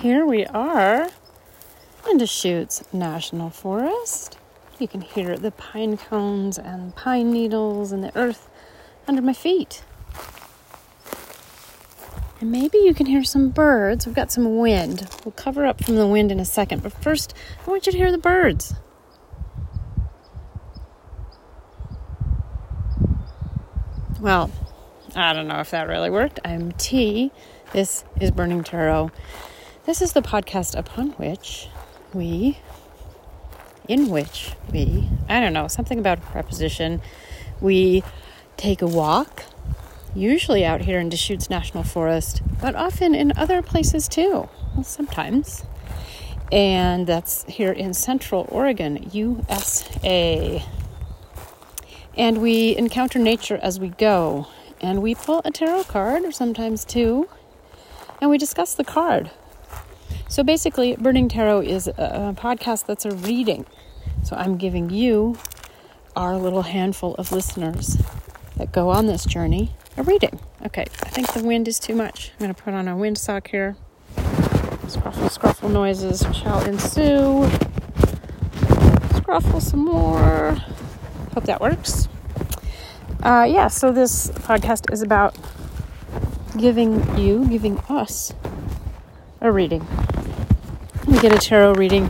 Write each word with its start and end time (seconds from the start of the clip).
here 0.00 0.24
we 0.24 0.46
are 0.46 1.10
in 2.08 2.16
Deschutes 2.16 2.82
National 2.90 3.50
Forest. 3.50 4.38
You 4.78 4.88
can 4.88 5.02
hear 5.02 5.36
the 5.36 5.50
pine 5.50 5.98
cones 5.98 6.58
and 6.58 6.96
pine 6.96 7.30
needles 7.30 7.92
and 7.92 8.02
the 8.02 8.16
earth 8.16 8.48
under 9.06 9.20
my 9.20 9.34
feet. 9.34 9.82
And 12.40 12.50
maybe 12.50 12.78
you 12.78 12.94
can 12.94 13.04
hear 13.04 13.22
some 13.22 13.50
birds. 13.50 14.06
We've 14.06 14.14
got 14.14 14.32
some 14.32 14.56
wind. 14.56 15.06
We'll 15.22 15.32
cover 15.32 15.66
up 15.66 15.84
from 15.84 15.96
the 15.96 16.06
wind 16.06 16.32
in 16.32 16.40
a 16.40 16.46
second, 16.46 16.82
but 16.82 16.94
first, 16.94 17.34
I 17.66 17.70
want 17.70 17.84
you 17.84 17.92
to 17.92 17.98
hear 17.98 18.10
the 18.10 18.16
birds. 18.16 18.76
Well, 24.18 24.50
I 25.14 25.34
don't 25.34 25.46
know 25.46 25.60
if 25.60 25.70
that 25.72 25.88
really 25.88 26.08
worked. 26.08 26.40
I'm 26.42 26.72
T. 26.72 27.32
This 27.74 28.04
is 28.18 28.30
Burning 28.30 28.64
Tarot. 28.64 29.10
This 29.86 30.02
is 30.02 30.12
the 30.12 30.20
podcast 30.20 30.78
upon 30.78 31.12
which 31.12 31.68
we, 32.12 32.58
in 33.88 34.10
which 34.10 34.52
we, 34.70 35.08
I 35.26 35.40
don't 35.40 35.54
know, 35.54 35.68
something 35.68 35.98
about 35.98 36.18
a 36.18 36.20
preposition, 36.20 37.00
we 37.62 38.04
take 38.58 38.82
a 38.82 38.86
walk, 38.86 39.44
usually 40.14 40.66
out 40.66 40.82
here 40.82 41.00
in 41.00 41.08
Deschutes 41.08 41.48
National 41.48 41.82
Forest, 41.82 42.42
but 42.60 42.74
often 42.74 43.14
in 43.14 43.32
other 43.38 43.62
places 43.62 44.06
too, 44.06 44.50
well, 44.74 44.84
sometimes. 44.84 45.64
And 46.52 47.06
that's 47.06 47.44
here 47.44 47.72
in 47.72 47.94
Central 47.94 48.46
Oregon, 48.50 49.08
USA. 49.12 50.62
And 52.18 52.42
we 52.42 52.76
encounter 52.76 53.18
nature 53.18 53.58
as 53.62 53.80
we 53.80 53.88
go. 53.88 54.46
And 54.82 55.00
we 55.00 55.14
pull 55.14 55.40
a 55.46 55.50
tarot 55.50 55.84
card, 55.84 56.24
or 56.24 56.32
sometimes 56.32 56.84
two, 56.84 57.30
and 58.20 58.28
we 58.28 58.36
discuss 58.36 58.74
the 58.74 58.84
card. 58.84 59.30
So 60.30 60.44
basically, 60.44 60.94
Burning 60.94 61.28
Tarot 61.28 61.62
is 61.62 61.88
a 61.88 62.34
podcast 62.38 62.86
that's 62.86 63.04
a 63.04 63.10
reading. 63.10 63.66
So 64.22 64.36
I'm 64.36 64.58
giving 64.58 64.88
you, 64.88 65.36
our 66.14 66.36
little 66.36 66.62
handful 66.62 67.16
of 67.16 67.32
listeners 67.32 67.98
that 68.56 68.70
go 68.70 68.90
on 68.90 69.06
this 69.06 69.24
journey, 69.24 69.72
a 69.96 70.04
reading. 70.04 70.38
Okay, 70.64 70.84
I 71.02 71.08
think 71.08 71.32
the 71.32 71.42
wind 71.42 71.66
is 71.66 71.80
too 71.80 71.96
much. 71.96 72.30
I'm 72.34 72.44
going 72.44 72.54
to 72.54 72.62
put 72.62 72.74
on 72.74 72.86
a 72.86 72.94
windsock 72.94 73.48
here. 73.48 73.76
Scruffle, 74.86 75.36
scruffle 75.36 75.72
noises 75.72 76.20
shall 76.32 76.62
ensue. 76.62 77.48
Scruffle 79.18 79.60
some 79.60 79.84
more. 79.84 80.52
Hope 81.34 81.44
that 81.44 81.60
works. 81.60 82.08
Uh, 83.24 83.48
yeah, 83.50 83.66
so 83.66 83.90
this 83.90 84.30
podcast 84.30 84.92
is 84.92 85.02
about 85.02 85.34
giving 86.56 87.18
you, 87.18 87.48
giving 87.48 87.78
us 87.88 88.32
a 89.40 89.50
reading. 89.50 89.84
Get 91.20 91.34
a 91.34 91.38
tarot 91.38 91.74
reading, 91.74 92.08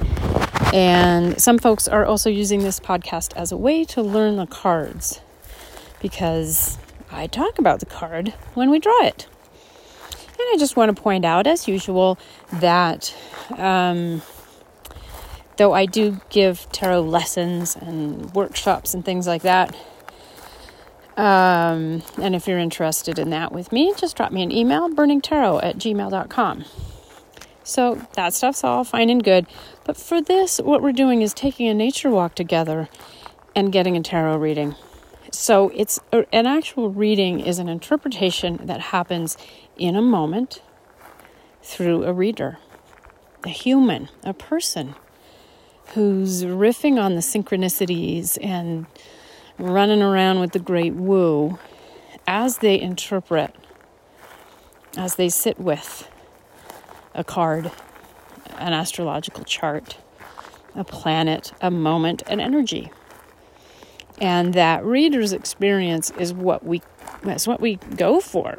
and 0.72 1.41
some 1.42 1.58
folks 1.58 1.89
are 1.89 2.06
also 2.06 2.30
using 2.30 2.61
this 2.61 2.78
podcast 2.78 3.34
as 3.34 3.50
a 3.50 3.56
way 3.56 3.84
to 3.86 4.03
learn 4.03 4.36
the 4.36 4.47
cards 4.47 5.20
because 6.00 6.78
I 7.11 7.27
talk 7.27 7.58
about 7.58 7.81
the 7.81 7.86
card 7.86 8.28
when 8.55 8.70
we 8.70 8.78
draw 8.78 9.03
it. 9.03 9.27
And 10.12 10.48
I 10.53 10.56
just 10.61 10.77
want 10.77 10.94
to 10.94 11.03
point 11.03 11.25
out, 11.25 11.48
as 11.48 11.66
usual, 11.66 12.20
that 12.53 13.12
um, 13.58 14.22
though 15.56 15.72
I 15.72 15.86
do 15.86 16.20
give 16.28 16.70
tarot 16.70 17.00
lessons 17.00 17.75
and 17.75 18.33
workshops 18.33 18.94
and 18.94 19.05
things 19.05 19.27
like 19.27 19.42
that, 19.42 19.75
um, 21.16 22.05
and 22.22 22.36
if 22.36 22.47
you're 22.47 22.61
interested 22.61 23.19
in 23.19 23.31
that 23.31 23.50
with 23.50 23.72
me, 23.72 23.92
just 23.97 24.16
drop 24.16 24.31
me 24.31 24.44
an 24.44 24.53
email, 24.53 24.88
burningtarot 24.88 25.64
at 25.64 25.78
gmail.com. 25.78 26.64
So 27.71 28.05
that 28.15 28.35
stuff's 28.35 28.65
all 28.65 28.83
fine 28.83 29.11
and 29.11 29.23
good. 29.23 29.47
But 29.85 29.97
for 29.97 30.21
this, 30.21 30.59
what 30.59 30.83
we're 30.83 30.91
doing 30.91 31.23
is 31.23 31.33
taking 31.33 31.69
a 31.69 31.75
nature 31.75 32.11
walk 32.11 32.35
together 32.35 32.89
and 33.55 33.71
getting 33.71 33.97
a 33.97 34.03
tarot 34.03 34.39
reading. 34.39 34.75
So 35.31 35.71
it's 35.72 36.00
a, 36.11 36.27
an 36.34 36.47
actual 36.47 36.91
reading 36.91 37.39
is 37.39 37.61
an 37.61 37.69
interpretation 37.69 38.59
that 38.65 38.81
happens 38.81 39.39
in 39.77 39.94
a 39.94 40.03
moment 40.03 40.62
through 41.62 42.03
a 42.03 42.12
reader, 42.12 42.59
a 43.44 43.50
human, 43.50 44.09
a 44.25 44.34
person 44.34 44.97
who's 45.94 46.43
riffing 46.43 47.00
on 47.00 47.15
the 47.15 47.21
synchronicities 47.21 48.37
and 48.44 48.87
running 49.59 50.03
around 50.03 50.41
with 50.41 50.50
the 50.50 50.59
great 50.59 50.94
woo 50.94 51.56
as 52.27 52.59
they 52.59 52.81
interpret, 52.81 53.55
as 54.97 55.15
they 55.15 55.28
sit 55.28 55.61
with 55.61 56.09
a 57.15 57.25
card, 57.25 57.71
an 58.59 58.72
astrological 58.72 59.44
chart, 59.44 59.97
a 60.75 60.84
planet, 60.84 61.53
a 61.60 61.71
moment, 61.71 62.22
an 62.26 62.41
energy. 62.41 62.91
And 64.21 64.54
that 64.54 64.84
reader's 64.84 65.32
experience 65.32 66.10
is 66.19 66.32
what 66.32 66.65
we 66.65 66.82
that's 67.22 67.47
what 67.47 67.60
we 67.60 67.76
go 67.76 68.20
for. 68.20 68.59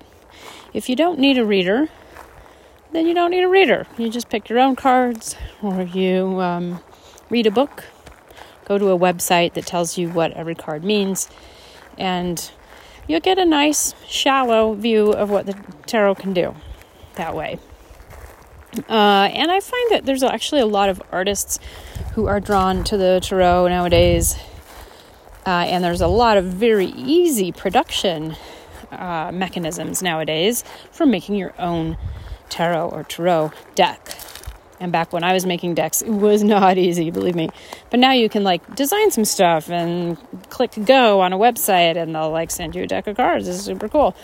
If 0.74 0.90
you 0.90 0.96
don't 0.96 1.20
need 1.20 1.38
a 1.38 1.46
reader, 1.46 1.90
then 2.92 3.08
you 3.08 3.14
don't 3.14 3.32
need 3.32 3.44
a 3.44 3.50
reader. 3.50 3.88
You 3.98 4.10
just 4.10 4.30
pick 4.30 4.50
your 4.50 4.60
own 4.60 4.76
cards, 4.76 5.36
or 5.62 5.84
you 5.84 6.40
um, 6.42 6.82
read 7.30 7.48
a 7.48 7.52
book, 7.52 7.86
go 8.66 8.78
to 8.78 8.90
a 8.90 8.98
website 8.98 9.54
that 9.54 9.66
tells 9.66 9.98
you 9.98 10.10
what 10.10 10.32
every 10.34 10.56
card 10.56 10.84
means, 10.84 11.30
and 11.98 12.52
you'll 13.08 13.20
get 13.20 13.38
a 13.38 13.46
nice, 13.46 13.94
shallow 14.08 14.74
view 14.74 15.12
of 15.12 15.30
what 15.30 15.46
the 15.46 15.54
tarot 15.86 16.16
can 16.16 16.34
do 16.34 16.56
that 17.16 17.36
way. 17.36 17.60
Uh, 18.90 19.30
and 19.34 19.52
I 19.52 19.60
find 19.60 19.92
that 19.92 20.06
there's 20.06 20.24
actually 20.24 20.62
a 20.62 20.66
lot 20.66 20.90
of 20.90 21.02
artists 21.12 21.60
who 22.14 22.28
are 22.28 22.40
drawn 22.40 22.84
to 22.86 22.98
the 22.98 23.20
tarot 23.22 23.68
nowadays. 23.68 24.36
Uh, 25.46 25.66
and 25.68 25.84
there's 25.84 26.02
a 26.02 26.08
lot 26.08 26.38
of 26.38 26.46
very 26.46 26.88
easy 26.88 27.52
production 27.52 28.36
uh, 28.92 29.32
mechanisms 29.34 30.04
nowadays 30.04 30.64
for 30.92 31.06
making 31.06 31.36
your 31.36 31.54
own 31.60 31.98
tarot 32.50 32.90
or 32.90 33.04
tarot 33.04 33.52
deck. 33.76 34.16
And 34.80 34.92
back 34.92 35.14
when 35.14 35.24
I 35.24 35.34
was 35.34 35.46
making 35.46 35.76
decks, 35.76 36.02
it 36.02 36.10
was 36.10 36.44
not 36.56 36.78
easy, 36.78 37.12
believe 37.12 37.36
me. 37.36 37.50
But 37.90 38.00
now 38.00 38.12
you 38.12 38.30
can 38.30 38.44
like 38.44 38.76
design 38.76 39.12
some 39.12 39.26
stuff 39.26 39.70
and 39.70 40.18
click 40.50 40.72
go 40.86 41.22
on 41.22 41.34
a 41.34 41.38
website 41.38 41.98
and 41.98 42.16
they'll 42.16 42.32
like 42.32 42.52
send 42.52 42.76
you 42.76 42.84
a 42.84 42.88
deck 42.88 43.08
of 43.08 43.18
cards. 43.18 43.48
It's 43.48 43.62
super 43.62 43.90
cool. 43.90 44.16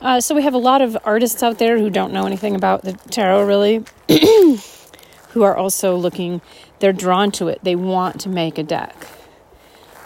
Uh, 0.00 0.18
so 0.18 0.34
we 0.34 0.42
have 0.42 0.54
a 0.54 0.58
lot 0.58 0.80
of 0.80 0.96
artists 1.04 1.42
out 1.42 1.58
there 1.58 1.78
who 1.78 1.90
don't 1.90 2.12
know 2.12 2.26
anything 2.26 2.54
about 2.54 2.82
the 2.82 2.94
tarot 3.10 3.44
really, 3.44 3.84
who 5.30 5.42
are 5.42 5.54
also 5.54 5.94
looking, 5.94 6.40
they're 6.78 6.92
drawn 6.92 7.30
to 7.32 7.48
it. 7.48 7.60
They 7.62 7.76
want 7.76 8.20
to 8.22 8.30
make 8.30 8.56
a 8.56 8.62
deck, 8.62 8.96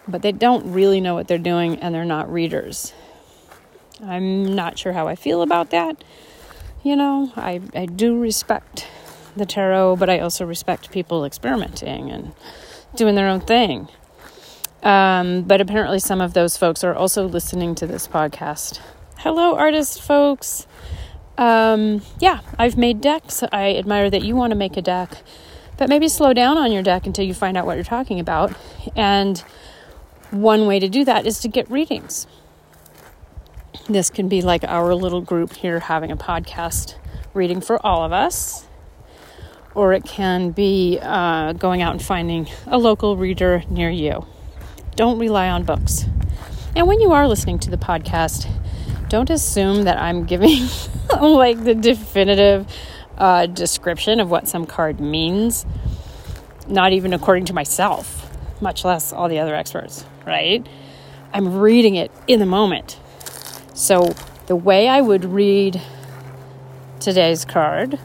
but 0.08 0.22
they 0.22 0.32
don't 0.32 0.72
really 0.72 1.00
know 1.00 1.14
what 1.14 1.28
they're 1.28 1.38
doing 1.38 1.78
and 1.78 1.94
they're 1.94 2.04
not 2.04 2.32
readers. 2.32 2.92
I'm 4.04 4.54
not 4.56 4.78
sure 4.78 4.92
how 4.92 5.06
I 5.06 5.14
feel 5.14 5.42
about 5.42 5.70
that. 5.70 6.02
You 6.82 6.96
know, 6.96 7.32
I, 7.36 7.60
I 7.74 7.86
do 7.86 8.18
respect 8.18 8.88
the 9.36 9.46
tarot, 9.46 9.96
but 9.96 10.10
I 10.10 10.18
also 10.18 10.44
respect 10.44 10.90
people 10.90 11.24
experimenting 11.24 12.10
and 12.10 12.32
doing 12.96 13.14
their 13.14 13.28
own 13.28 13.40
thing. 13.40 13.88
Um, 14.82 15.42
but 15.42 15.60
apparently, 15.60 15.98
some 15.98 16.20
of 16.20 16.34
those 16.34 16.56
folks 16.56 16.84
are 16.84 16.94
also 16.94 17.26
listening 17.26 17.74
to 17.76 17.86
this 17.86 18.06
podcast. 18.06 18.80
Hello, 19.18 19.56
artist 19.56 20.02
folks. 20.02 20.66
Um, 21.38 22.02
yeah, 22.18 22.40
I've 22.58 22.76
made 22.76 23.00
decks. 23.00 23.42
I 23.52 23.74
admire 23.74 24.10
that 24.10 24.22
you 24.22 24.36
want 24.36 24.50
to 24.50 24.54
make 24.54 24.76
a 24.76 24.82
deck, 24.82 25.22
but 25.78 25.88
maybe 25.88 26.08
slow 26.08 26.34
down 26.34 26.58
on 26.58 26.70
your 26.70 26.82
deck 26.82 27.06
until 27.06 27.24
you 27.24 27.32
find 27.32 27.56
out 27.56 27.64
what 27.64 27.76
you're 27.76 27.84
talking 27.84 28.20
about. 28.20 28.52
And 28.94 29.42
one 30.30 30.66
way 30.66 30.78
to 30.78 30.88
do 30.88 31.04
that 31.06 31.26
is 31.26 31.40
to 31.40 31.48
get 31.48 31.70
readings. 31.70 32.26
This 33.88 34.10
can 34.10 34.28
be 34.28 34.42
like 34.42 34.62
our 34.64 34.94
little 34.94 35.22
group 35.22 35.54
here 35.54 35.80
having 35.80 36.10
a 36.10 36.16
podcast 36.16 36.96
reading 37.32 37.60
for 37.62 37.84
all 37.84 38.04
of 38.04 38.12
us, 38.12 38.66
or 39.74 39.94
it 39.94 40.04
can 40.04 40.50
be 40.50 40.98
uh, 41.00 41.54
going 41.54 41.80
out 41.80 41.92
and 41.92 42.02
finding 42.02 42.48
a 42.66 42.76
local 42.76 43.16
reader 43.16 43.62
near 43.70 43.90
you. 43.90 44.26
Don't 44.96 45.18
rely 45.18 45.48
on 45.48 45.64
books. 45.64 46.04
And 46.76 46.86
when 46.86 47.00
you 47.00 47.12
are 47.12 47.26
listening 47.26 47.58
to 47.60 47.70
the 47.70 47.76
podcast, 47.76 48.50
don't 49.14 49.30
assume 49.30 49.84
that 49.84 49.96
I'm 49.96 50.24
giving 50.24 50.66
like 51.20 51.62
the 51.62 51.76
definitive 51.76 52.66
uh, 53.16 53.46
description 53.46 54.18
of 54.18 54.28
what 54.28 54.48
some 54.48 54.66
card 54.66 54.98
means, 54.98 55.64
not 56.66 56.92
even 56.92 57.12
according 57.12 57.44
to 57.44 57.52
myself, 57.52 58.28
much 58.60 58.84
less 58.84 59.12
all 59.12 59.28
the 59.28 59.38
other 59.38 59.54
experts, 59.54 60.04
right? 60.26 60.66
I'm 61.32 61.60
reading 61.60 61.94
it 61.94 62.10
in 62.26 62.40
the 62.40 62.46
moment. 62.46 62.98
So, 63.72 64.16
the 64.46 64.56
way 64.56 64.88
I 64.88 65.00
would 65.00 65.24
read 65.24 65.80
today's 66.98 67.44
card, 67.44 68.00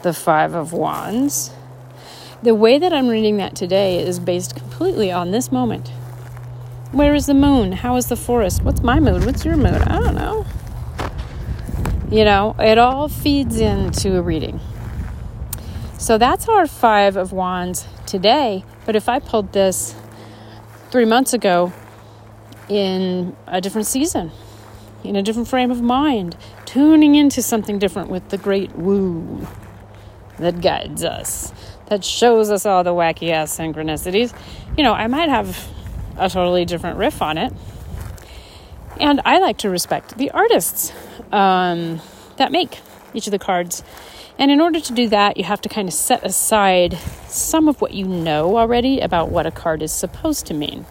the 0.00 0.14
Five 0.14 0.54
of 0.54 0.72
Wands, 0.72 1.50
the 2.42 2.54
way 2.54 2.78
that 2.78 2.94
I'm 2.94 3.08
reading 3.08 3.36
that 3.36 3.54
today 3.54 3.98
is 3.98 4.18
based 4.18 4.56
completely 4.56 5.12
on 5.12 5.32
this 5.32 5.52
moment. 5.52 5.92
Where 6.92 7.14
is 7.14 7.26
the 7.26 7.34
moon? 7.34 7.72
How 7.72 7.96
is 7.96 8.06
the 8.06 8.16
forest? 8.16 8.62
What's 8.62 8.82
my 8.82 8.98
mood? 8.98 9.26
What's 9.26 9.44
your 9.44 9.58
mood? 9.58 9.82
I 9.82 10.00
don't 10.00 10.14
know. 10.14 10.46
You 12.10 12.24
know, 12.24 12.56
it 12.58 12.78
all 12.78 13.08
feeds 13.08 13.60
into 13.60 14.16
a 14.16 14.22
reading. 14.22 14.58
So 15.98 16.16
that's 16.16 16.48
our 16.48 16.66
Five 16.66 17.16
of 17.16 17.30
Wands 17.30 17.86
today. 18.06 18.64
But 18.86 18.96
if 18.96 19.06
I 19.06 19.18
pulled 19.18 19.52
this 19.52 19.94
three 20.90 21.04
months 21.04 21.34
ago 21.34 21.74
in 22.70 23.36
a 23.46 23.60
different 23.60 23.86
season, 23.86 24.30
in 25.04 25.14
a 25.14 25.22
different 25.22 25.48
frame 25.48 25.70
of 25.70 25.82
mind, 25.82 26.38
tuning 26.64 27.16
into 27.16 27.42
something 27.42 27.78
different 27.78 28.08
with 28.08 28.30
the 28.30 28.38
great 28.38 28.74
woo 28.74 29.46
that 30.38 30.62
guides 30.62 31.04
us, 31.04 31.52
that 31.88 32.02
shows 32.02 32.50
us 32.50 32.64
all 32.64 32.82
the 32.82 32.94
wacky 32.94 33.30
ass 33.30 33.54
synchronicities, 33.58 34.34
you 34.74 34.82
know, 34.82 34.94
I 34.94 35.06
might 35.06 35.28
have 35.28 35.68
a 36.18 36.28
totally 36.28 36.64
different 36.64 36.98
riff 36.98 37.22
on 37.22 37.38
it. 37.38 37.52
And 39.00 39.20
I 39.24 39.38
like 39.38 39.58
to 39.58 39.70
respect 39.70 40.18
the 40.18 40.30
artists 40.32 40.92
um, 41.30 42.00
that 42.36 42.50
make 42.50 42.80
each 43.14 43.26
of 43.26 43.30
the 43.30 43.38
cards. 43.38 43.82
And 44.38 44.50
in 44.50 44.60
order 44.60 44.80
to 44.80 44.92
do 44.92 45.08
that, 45.08 45.36
you 45.36 45.44
have 45.44 45.60
to 45.62 45.68
kind 45.68 45.88
of 45.88 45.94
set 45.94 46.24
aside 46.24 46.94
some 47.26 47.68
of 47.68 47.80
what 47.80 47.92
you 47.92 48.06
know 48.06 48.56
already 48.56 49.00
about 49.00 49.30
what 49.30 49.46
a 49.46 49.50
card 49.50 49.82
is 49.82 49.92
supposed 49.92 50.46
to 50.46 50.54
mean, 50.54 50.86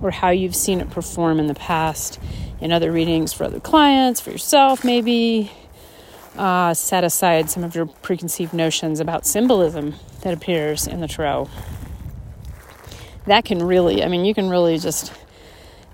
or 0.00 0.10
how 0.10 0.30
you've 0.30 0.56
seen 0.56 0.80
it 0.80 0.90
perform 0.90 1.38
in 1.38 1.46
the 1.46 1.54
past 1.54 2.18
in 2.60 2.72
other 2.72 2.90
readings 2.90 3.32
for 3.32 3.44
other 3.44 3.60
clients, 3.60 4.20
for 4.20 4.30
yourself, 4.30 4.84
maybe. 4.84 5.50
Uh, 6.36 6.74
set 6.74 7.04
aside 7.04 7.48
some 7.48 7.62
of 7.62 7.76
your 7.76 7.86
preconceived 7.86 8.52
notions 8.52 8.98
about 8.98 9.24
symbolism 9.24 9.94
that 10.22 10.34
appears 10.34 10.84
in 10.86 11.00
the 11.00 11.06
tarot. 11.06 11.48
That 13.26 13.44
can 13.44 13.62
really, 13.62 14.04
I 14.04 14.08
mean, 14.08 14.24
you 14.24 14.34
can 14.34 14.50
really 14.50 14.78
just 14.78 15.12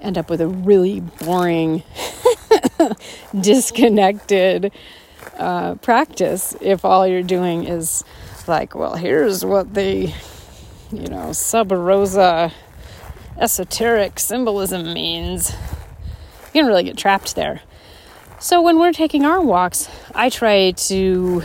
end 0.00 0.18
up 0.18 0.30
with 0.30 0.40
a 0.40 0.48
really 0.48 1.00
boring, 1.00 1.82
disconnected 3.40 4.72
uh, 5.38 5.74
practice 5.76 6.56
if 6.60 6.84
all 6.84 7.06
you're 7.06 7.22
doing 7.22 7.64
is 7.64 8.04
like, 8.48 8.74
well, 8.74 8.96
here's 8.96 9.44
what 9.44 9.74
the, 9.74 10.12
you 10.90 11.06
know, 11.06 11.32
sub 11.32 11.70
rosa 11.70 12.52
esoteric 13.38 14.18
symbolism 14.18 14.92
means. 14.92 15.50
You 15.50 16.62
can 16.62 16.66
really 16.66 16.82
get 16.82 16.96
trapped 16.96 17.36
there. 17.36 17.62
So 18.38 18.60
when 18.60 18.78
we're 18.78 18.92
taking 18.92 19.24
our 19.24 19.40
walks, 19.40 19.88
I 20.14 20.30
try 20.30 20.72
to 20.72 21.42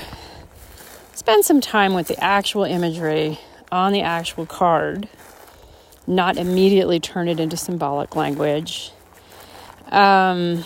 spend 1.13 1.45
some 1.45 1.61
time 1.61 1.93
with 1.93 2.07
the 2.07 2.21
actual 2.23 2.63
imagery 2.63 3.39
on 3.71 3.91
the 3.91 4.01
actual 4.01 4.45
card 4.45 5.07
not 6.07 6.37
immediately 6.37 6.99
turn 6.99 7.27
it 7.27 7.39
into 7.39 7.57
symbolic 7.57 8.15
language. 8.15 8.91
Um, 9.89 10.65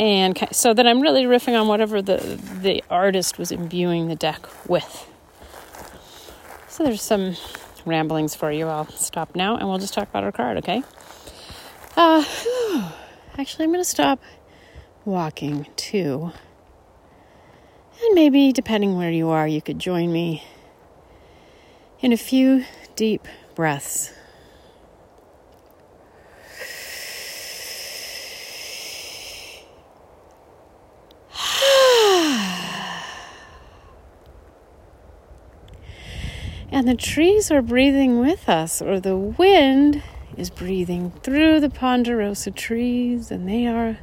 and 0.00 0.38
so 0.52 0.74
that 0.74 0.86
I'm 0.86 1.00
really 1.00 1.24
riffing 1.24 1.60
on 1.60 1.68
whatever 1.68 2.02
the 2.02 2.40
the 2.60 2.82
artist 2.90 3.38
was 3.38 3.50
imbuing 3.50 4.08
the 4.08 4.16
deck 4.16 4.46
with. 4.68 5.08
So 6.68 6.84
there's 6.84 7.02
some 7.02 7.36
ramblings 7.84 8.34
for 8.34 8.52
you. 8.52 8.68
I'll 8.68 8.88
stop 8.90 9.34
now 9.34 9.56
and 9.56 9.68
we'll 9.68 9.78
just 9.78 9.94
talk 9.94 10.08
about 10.08 10.22
our 10.22 10.32
card, 10.32 10.58
okay? 10.58 10.82
Uh, 11.96 12.24
actually, 13.38 13.64
I'm 13.64 13.70
going 13.70 13.80
to 13.80 13.88
stop 13.88 14.20
walking 15.04 15.66
too. 15.74 16.30
And 18.00 18.14
maybe, 18.14 18.52
depending 18.52 18.96
where 18.96 19.10
you 19.10 19.28
are, 19.30 19.48
you 19.48 19.60
could 19.60 19.80
join 19.80 20.12
me 20.12 20.44
in 22.00 22.12
a 22.12 22.16
few 22.16 22.64
deep 22.94 23.26
breaths. 23.56 24.12
And 36.78 36.86
the 36.86 36.94
trees 36.94 37.50
are 37.50 37.60
breathing 37.60 38.20
with 38.20 38.48
us, 38.48 38.80
or 38.80 39.00
the 39.00 39.16
wind 39.16 40.00
is 40.36 40.48
breathing 40.48 41.10
through 41.24 41.58
the 41.58 41.70
ponderosa 41.70 42.52
trees, 42.52 43.32
and 43.32 43.48
they 43.48 43.66
are 43.66 43.98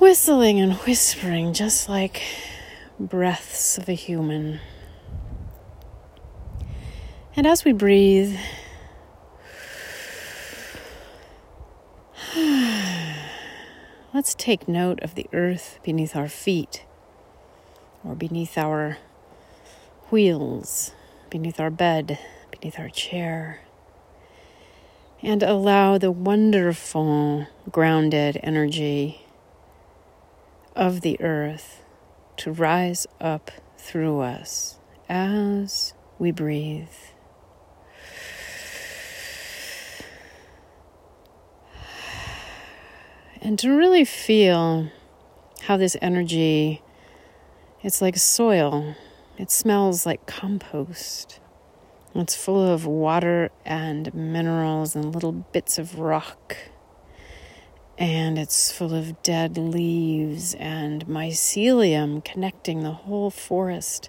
whistling 0.00 0.60
and 0.60 0.74
whispering 0.74 1.54
just 1.54 1.88
like 1.88 2.20
breaths 3.00 3.78
of 3.78 3.88
a 3.88 3.94
human. 3.94 4.60
And 7.34 7.46
as 7.46 7.64
we 7.64 7.72
breathe, 7.72 8.36
let's 14.12 14.34
take 14.34 14.68
note 14.68 15.00
of 15.02 15.14
the 15.14 15.26
earth 15.32 15.78
beneath 15.82 16.14
our 16.14 16.28
feet 16.28 16.84
or 18.04 18.14
beneath 18.14 18.58
our 18.58 18.98
wheels 20.10 20.92
beneath 21.30 21.58
our 21.58 21.70
bed, 21.70 22.18
beneath 22.50 22.78
our 22.78 22.88
chair, 22.88 23.60
and 25.22 25.42
allow 25.42 25.98
the 25.98 26.10
wonderful 26.10 27.46
grounded 27.70 28.38
energy 28.42 29.22
of 30.74 31.00
the 31.00 31.20
earth 31.20 31.82
to 32.36 32.52
rise 32.52 33.06
up 33.20 33.50
through 33.78 34.20
us 34.20 34.78
as 35.08 35.94
we 36.18 36.30
breathe. 36.30 36.88
And 43.40 43.58
to 43.60 43.70
really 43.70 44.04
feel 44.04 44.90
how 45.62 45.76
this 45.76 45.96
energy, 46.02 46.82
it's 47.82 48.02
like 48.02 48.16
soil 48.16 48.96
it 49.38 49.50
smells 49.50 50.06
like 50.06 50.26
compost. 50.26 51.40
It's 52.14 52.34
full 52.34 52.72
of 52.72 52.86
water 52.86 53.50
and 53.64 54.12
minerals 54.14 54.96
and 54.96 55.14
little 55.14 55.32
bits 55.32 55.78
of 55.78 55.98
rock. 55.98 56.56
And 57.98 58.38
it's 58.38 58.72
full 58.72 58.94
of 58.94 59.22
dead 59.22 59.58
leaves 59.58 60.54
and 60.54 61.06
mycelium 61.06 62.24
connecting 62.24 62.82
the 62.82 62.92
whole 62.92 63.30
forest 63.30 64.08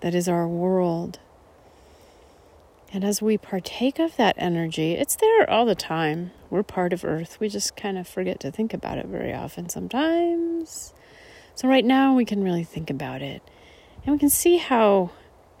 that 0.00 0.14
is 0.14 0.28
our 0.28 0.46
world. 0.46 1.18
And 2.92 3.04
as 3.04 3.20
we 3.20 3.36
partake 3.36 3.98
of 3.98 4.16
that 4.16 4.36
energy, 4.38 4.92
it's 4.92 5.16
there 5.16 5.48
all 5.50 5.66
the 5.66 5.74
time. 5.74 6.32
We're 6.50 6.62
part 6.62 6.92
of 6.92 7.04
Earth. 7.04 7.38
We 7.40 7.48
just 7.48 7.76
kind 7.76 7.98
of 7.98 8.06
forget 8.06 8.40
to 8.40 8.50
think 8.50 8.72
about 8.72 8.98
it 8.98 9.06
very 9.06 9.34
often 9.34 9.68
sometimes. 9.68 10.94
So, 11.54 11.68
right 11.68 11.84
now, 11.84 12.14
we 12.14 12.24
can 12.24 12.44
really 12.44 12.64
think 12.64 12.90
about 12.90 13.22
it. 13.22 13.42
And 14.06 14.14
we 14.14 14.18
can 14.20 14.30
see 14.30 14.58
how 14.58 15.10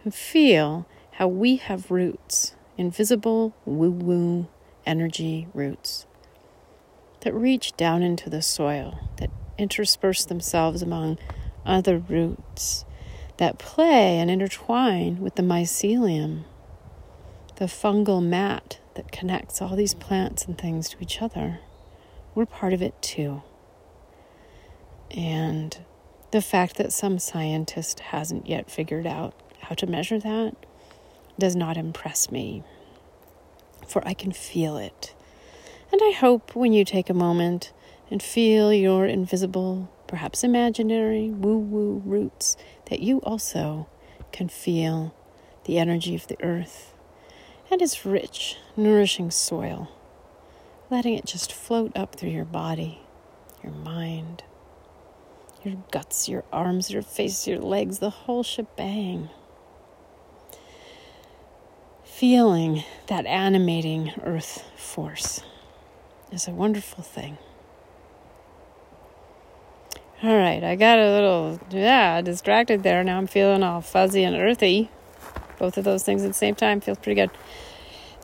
and 0.04 0.14
feel 0.14 0.86
how 1.12 1.26
we 1.26 1.56
have 1.56 1.90
roots, 1.90 2.54
invisible 2.78 3.54
woo 3.64 3.90
woo 3.90 4.46
energy 4.86 5.48
roots 5.52 6.06
that 7.22 7.34
reach 7.34 7.76
down 7.76 8.04
into 8.04 8.30
the 8.30 8.40
soil, 8.40 9.10
that 9.16 9.30
intersperse 9.58 10.24
themselves 10.24 10.80
among 10.80 11.18
other 11.64 11.98
roots, 11.98 12.84
that 13.38 13.58
play 13.58 14.18
and 14.18 14.30
intertwine 14.30 15.20
with 15.20 15.34
the 15.34 15.42
mycelium, 15.42 16.44
the 17.56 17.64
fungal 17.64 18.22
mat 18.22 18.78
that 18.94 19.10
connects 19.10 19.60
all 19.60 19.74
these 19.74 19.94
plants 19.94 20.44
and 20.44 20.56
things 20.56 20.88
to 20.88 20.96
each 21.00 21.20
other. 21.20 21.58
We're 22.32 22.46
part 22.46 22.72
of 22.72 22.80
it 22.80 23.02
too. 23.02 23.42
And 25.10 25.76
the 26.30 26.42
fact 26.42 26.76
that 26.76 26.92
some 26.92 27.18
scientist 27.18 28.00
hasn't 28.00 28.48
yet 28.48 28.70
figured 28.70 29.06
out 29.06 29.34
how 29.60 29.74
to 29.74 29.86
measure 29.86 30.18
that 30.18 30.54
does 31.38 31.54
not 31.54 31.76
impress 31.76 32.30
me, 32.30 32.62
for 33.86 34.06
I 34.06 34.14
can 34.14 34.32
feel 34.32 34.76
it. 34.76 35.14
And 35.92 36.00
I 36.02 36.10
hope 36.10 36.56
when 36.56 36.72
you 36.72 36.84
take 36.84 37.08
a 37.08 37.14
moment 37.14 37.72
and 38.10 38.22
feel 38.22 38.72
your 38.72 39.06
invisible, 39.06 39.90
perhaps 40.06 40.42
imaginary, 40.42 41.30
woo 41.30 41.58
woo 41.58 42.02
roots, 42.04 42.56
that 42.90 43.00
you 43.00 43.18
also 43.18 43.88
can 44.32 44.48
feel 44.48 45.14
the 45.64 45.78
energy 45.78 46.14
of 46.14 46.26
the 46.26 46.42
earth 46.42 46.92
and 47.70 47.82
its 47.82 48.06
rich, 48.06 48.56
nourishing 48.76 49.30
soil, 49.30 49.90
letting 50.90 51.14
it 51.14 51.26
just 51.26 51.52
float 51.52 51.96
up 51.96 52.14
through 52.14 52.30
your 52.30 52.44
body, 52.44 53.00
your 53.62 53.72
mind, 53.72 54.44
your 55.66 55.82
guts, 55.90 56.28
your 56.28 56.44
arms, 56.52 56.90
your 56.90 57.02
face, 57.02 57.46
your 57.46 57.58
legs, 57.58 57.98
the 57.98 58.10
whole 58.10 58.42
shebang. 58.42 59.28
Feeling 62.04 62.84
that 63.08 63.26
animating 63.26 64.12
earth 64.22 64.64
force 64.76 65.42
is 66.30 66.48
a 66.48 66.52
wonderful 66.52 67.02
thing. 67.02 67.36
All 70.22 70.36
right, 70.36 70.64
I 70.64 70.76
got 70.76 70.98
a 70.98 71.10
little, 71.12 71.60
yeah, 71.70 72.22
distracted 72.22 72.82
there. 72.82 73.04
Now 73.04 73.18
I'm 73.18 73.26
feeling 73.26 73.62
all 73.62 73.82
fuzzy 73.82 74.24
and 74.24 74.34
earthy. 74.34 74.90
Both 75.58 75.76
of 75.76 75.84
those 75.84 76.04
things 76.04 76.22
at 76.22 76.28
the 76.28 76.34
same 76.34 76.54
time 76.54 76.80
feels 76.80 76.98
pretty 76.98 77.20
good. 77.20 77.30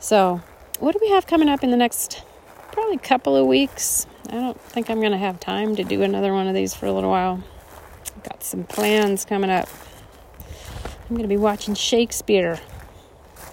So, 0.01 0.41
what 0.79 0.93
do 0.93 0.99
we 1.03 1.11
have 1.11 1.27
coming 1.27 1.49
up 1.49 1.63
in 1.63 1.71
the 1.71 1.77
next 1.77 2.23
probably 2.73 2.97
couple 2.97 3.37
of 3.37 3.47
weeks? 3.47 4.07
I 4.29 4.33
don't 4.33 4.61
think 4.61 4.89
I'm 4.89 5.01
going 5.01 5.13
to 5.13 5.19
have 5.19 5.41
time 5.41 5.77
to 5.77 5.85
do 5.85 6.03
another 6.03 6.33
one 6.33 6.47
of 6.47 6.55
these 6.55 6.75
for 6.75 6.87
a 6.87 6.93
little 6.93 7.11
while. 7.11 7.43
Got 8.23 8.43
some 8.43 8.65
plans 8.65 9.25
coming 9.25 9.51
up. 9.51 9.69
I'm 10.39 11.17
going 11.17 11.23
to 11.23 11.29
be 11.29 11.37
watching 11.37 11.75
Shakespeare. 11.75 12.59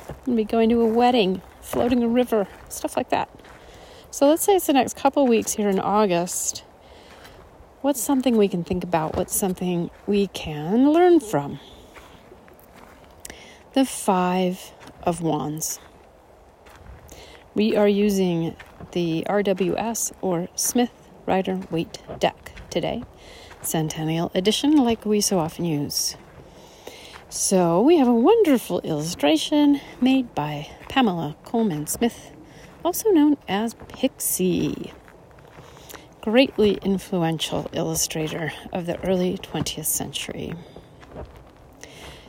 I'm 0.07 0.15
going 0.25 0.37
to 0.37 0.43
be 0.43 0.45
going 0.45 0.69
to 0.69 0.81
a 0.81 0.85
wedding, 0.85 1.41
floating 1.61 2.03
a 2.03 2.07
river, 2.07 2.47
stuff 2.69 2.95
like 2.95 3.09
that. 3.09 3.29
So 4.11 4.27
let's 4.27 4.43
say 4.43 4.55
it's 4.55 4.67
the 4.67 4.73
next 4.73 4.95
couple 4.95 5.27
weeks 5.27 5.53
here 5.53 5.69
in 5.69 5.79
August. 5.79 6.63
What's 7.81 8.01
something 8.01 8.37
we 8.37 8.47
can 8.47 8.63
think 8.63 8.83
about? 8.83 9.15
What's 9.15 9.35
something 9.35 9.89
we 10.05 10.27
can 10.27 10.91
learn 10.91 11.19
from? 11.19 11.59
The 13.73 13.85
Five 13.85 14.71
of 15.03 15.21
Wands. 15.21 15.79
We 17.55 17.75
are 17.75 17.87
using 17.87 18.55
the 18.91 19.23
RWS 19.27 20.11
or 20.21 20.47
Smith 20.55 21.09
Rider 21.25 21.59
Waite 21.69 21.99
deck 22.19 22.53
today, 22.69 23.03
Centennial 23.61 24.31
Edition, 24.33 24.75
like 24.75 25.05
we 25.05 25.21
so 25.21 25.39
often 25.39 25.65
use. 25.65 26.15
So 27.29 27.81
we 27.81 27.97
have 27.97 28.07
a 28.07 28.13
wonderful 28.13 28.79
illustration 28.79 29.79
made 30.01 30.33
by 30.33 30.69
Pamela 30.89 31.35
Colman 31.43 31.85
Smith, 31.85 32.31
also 32.83 33.09
known 33.09 33.37
as 33.47 33.75
Pixie. 33.87 34.91
Greatly 36.21 36.79
influential 36.81 37.69
illustrator 37.71 38.51
of 38.73 38.87
the 38.87 38.99
early 39.05 39.37
20th 39.37 39.85
century. 39.85 40.53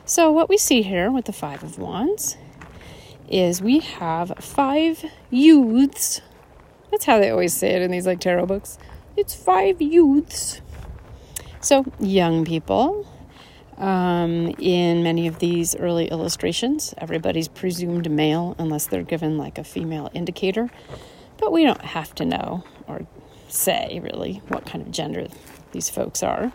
So, 0.05 0.31
what 0.31 0.49
we 0.49 0.57
see 0.57 0.81
here 0.81 1.09
with 1.09 1.25
the 1.25 1.33
Five 1.33 1.63
of 1.63 1.79
Wands 1.79 2.37
is 3.29 3.61
we 3.61 3.79
have 3.79 4.33
five 4.39 5.05
youths. 5.29 6.21
That's 6.91 7.05
how 7.05 7.19
they 7.19 7.29
always 7.29 7.53
say 7.53 7.71
it 7.71 7.81
in 7.81 7.89
these 7.89 8.05
like 8.05 8.19
tarot 8.19 8.45
books. 8.45 8.77
It's 9.17 9.33
five 9.33 9.81
youths. 9.81 10.61
So, 11.59 11.85
young 11.99 12.45
people. 12.45 13.07
Um, 13.77 14.53
in 14.59 15.01
many 15.01 15.25
of 15.25 15.39
these 15.39 15.75
early 15.75 16.05
illustrations, 16.07 16.93
everybody's 16.99 17.47
presumed 17.47 18.11
male 18.11 18.55
unless 18.59 18.85
they're 18.85 19.01
given 19.01 19.37
like 19.37 19.57
a 19.57 19.63
female 19.63 20.09
indicator. 20.13 20.69
But 21.37 21.51
we 21.51 21.63
don't 21.63 21.81
have 21.81 22.13
to 22.15 22.25
know 22.25 22.63
or 22.87 23.07
say 23.47 23.99
really 24.03 24.41
what 24.49 24.65
kind 24.65 24.85
of 24.85 24.91
gender 24.91 25.27
these 25.71 25.89
folks 25.89 26.21
are. 26.21 26.51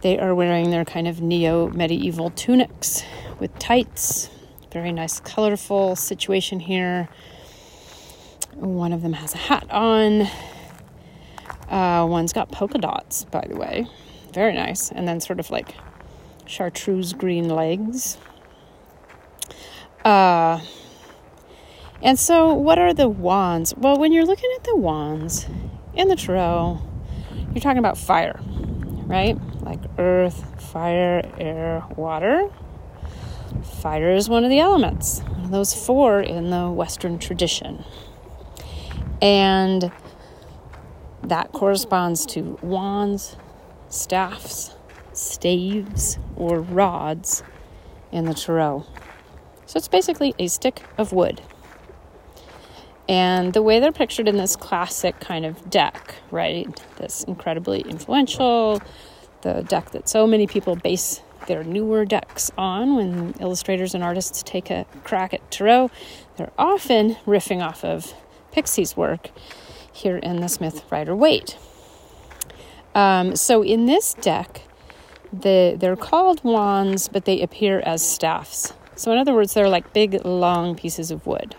They 0.00 0.18
are 0.18 0.34
wearing 0.34 0.70
their 0.70 0.84
kind 0.84 1.06
of 1.06 1.20
neo 1.20 1.68
medieval 1.68 2.30
tunics 2.30 3.04
with 3.38 3.56
tights 3.58 4.30
very 4.74 4.90
nice, 4.90 5.20
colorful 5.20 5.94
situation 5.94 6.58
here. 6.58 7.08
One 8.56 8.92
of 8.92 9.02
them 9.02 9.12
has 9.12 9.34
a 9.34 9.38
hat 9.38 9.66
on. 9.70 10.28
Uh, 11.68 12.06
one's 12.06 12.32
got 12.32 12.50
polka 12.50 12.78
dots, 12.78 13.24
by 13.24 13.44
the 13.48 13.56
way. 13.56 13.86
Very 14.32 14.52
nice. 14.52 14.90
And 14.90 15.06
then 15.08 15.20
sort 15.20 15.40
of 15.40 15.50
like 15.50 15.74
chartreuse 16.46 17.12
green 17.12 17.48
legs. 17.48 18.18
Uh, 20.04 20.60
and 22.02 22.18
so, 22.18 22.52
what 22.52 22.78
are 22.78 22.92
the 22.92 23.08
wands? 23.08 23.74
Well, 23.76 23.96
when 23.96 24.12
you're 24.12 24.26
looking 24.26 24.50
at 24.56 24.64
the 24.64 24.76
wands 24.76 25.46
in 25.94 26.08
the 26.08 26.16
tarot, 26.16 26.80
you're 27.52 27.62
talking 27.62 27.78
about 27.78 27.96
fire, 27.96 28.38
right? 29.06 29.38
Like 29.62 29.80
earth, 29.98 30.62
fire, 30.70 31.22
air, 31.38 31.84
water. 31.96 32.50
Fire 33.80 34.10
is 34.10 34.28
one 34.28 34.44
of 34.44 34.50
the 34.50 34.58
elements, 34.58 35.20
one 35.20 35.44
of 35.44 35.50
those 35.50 35.72
four 35.72 36.20
in 36.20 36.50
the 36.50 36.68
Western 36.70 37.18
tradition. 37.18 37.84
And 39.24 39.90
that 41.22 41.50
corresponds 41.52 42.26
to 42.26 42.58
wands, 42.60 43.36
staffs, 43.88 44.76
staves, 45.14 46.18
or 46.36 46.60
rods 46.60 47.42
in 48.12 48.26
the 48.26 48.34
tarot. 48.34 48.84
So 49.64 49.78
it's 49.78 49.88
basically 49.88 50.34
a 50.38 50.46
stick 50.48 50.82
of 50.98 51.12
wood. 51.12 51.40
And 53.08 53.54
the 53.54 53.62
way 53.62 53.80
they're 53.80 53.92
pictured 53.92 54.28
in 54.28 54.36
this 54.36 54.56
classic 54.56 55.20
kind 55.20 55.46
of 55.46 55.70
deck, 55.70 56.16
right? 56.30 56.68
This 56.96 57.24
incredibly 57.24 57.80
influential, 57.80 58.82
the 59.40 59.62
deck 59.62 59.92
that 59.92 60.06
so 60.06 60.26
many 60.26 60.46
people 60.46 60.76
base 60.76 61.22
their 61.46 61.64
newer 61.64 62.04
decks 62.04 62.50
on 62.58 62.96
when 62.96 63.34
illustrators 63.40 63.94
and 63.94 64.04
artists 64.04 64.42
take 64.42 64.70
a 64.70 64.84
crack 65.02 65.32
at 65.32 65.50
tarot. 65.50 65.90
They're 66.36 66.52
often 66.58 67.14
riffing 67.26 67.62
off 67.62 67.84
of 67.84 68.12
Pixie's 68.54 68.96
work 68.96 69.30
here 69.92 70.16
in 70.16 70.40
the 70.40 70.48
Smith 70.48 70.84
Rider 70.90 71.16
Waite. 71.16 71.58
Um, 72.94 73.34
so 73.34 73.62
in 73.62 73.86
this 73.86 74.14
deck, 74.14 74.62
the, 75.32 75.76
they're 75.76 75.96
called 75.96 76.44
wands, 76.44 77.08
but 77.08 77.24
they 77.24 77.42
appear 77.42 77.80
as 77.80 78.08
staffs. 78.08 78.72
So, 78.94 79.10
in 79.10 79.18
other 79.18 79.34
words, 79.34 79.54
they're 79.54 79.68
like 79.68 79.92
big, 79.92 80.24
long 80.24 80.76
pieces 80.76 81.10
of 81.10 81.26
wood. 81.26 81.56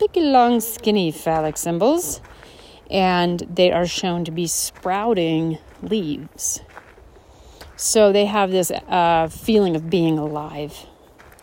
Big, 0.00 0.16
long, 0.16 0.60
skinny 0.60 1.12
phallic 1.12 1.56
symbols. 1.56 2.20
And 2.90 3.40
they 3.48 3.70
are 3.70 3.86
shown 3.86 4.24
to 4.24 4.32
be 4.32 4.48
sprouting 4.48 5.58
leaves. 5.82 6.62
So 7.76 8.10
they 8.10 8.24
have 8.24 8.50
this 8.50 8.70
uh, 8.70 9.28
feeling 9.28 9.76
of 9.76 9.90
being 9.90 10.18
alive, 10.18 10.86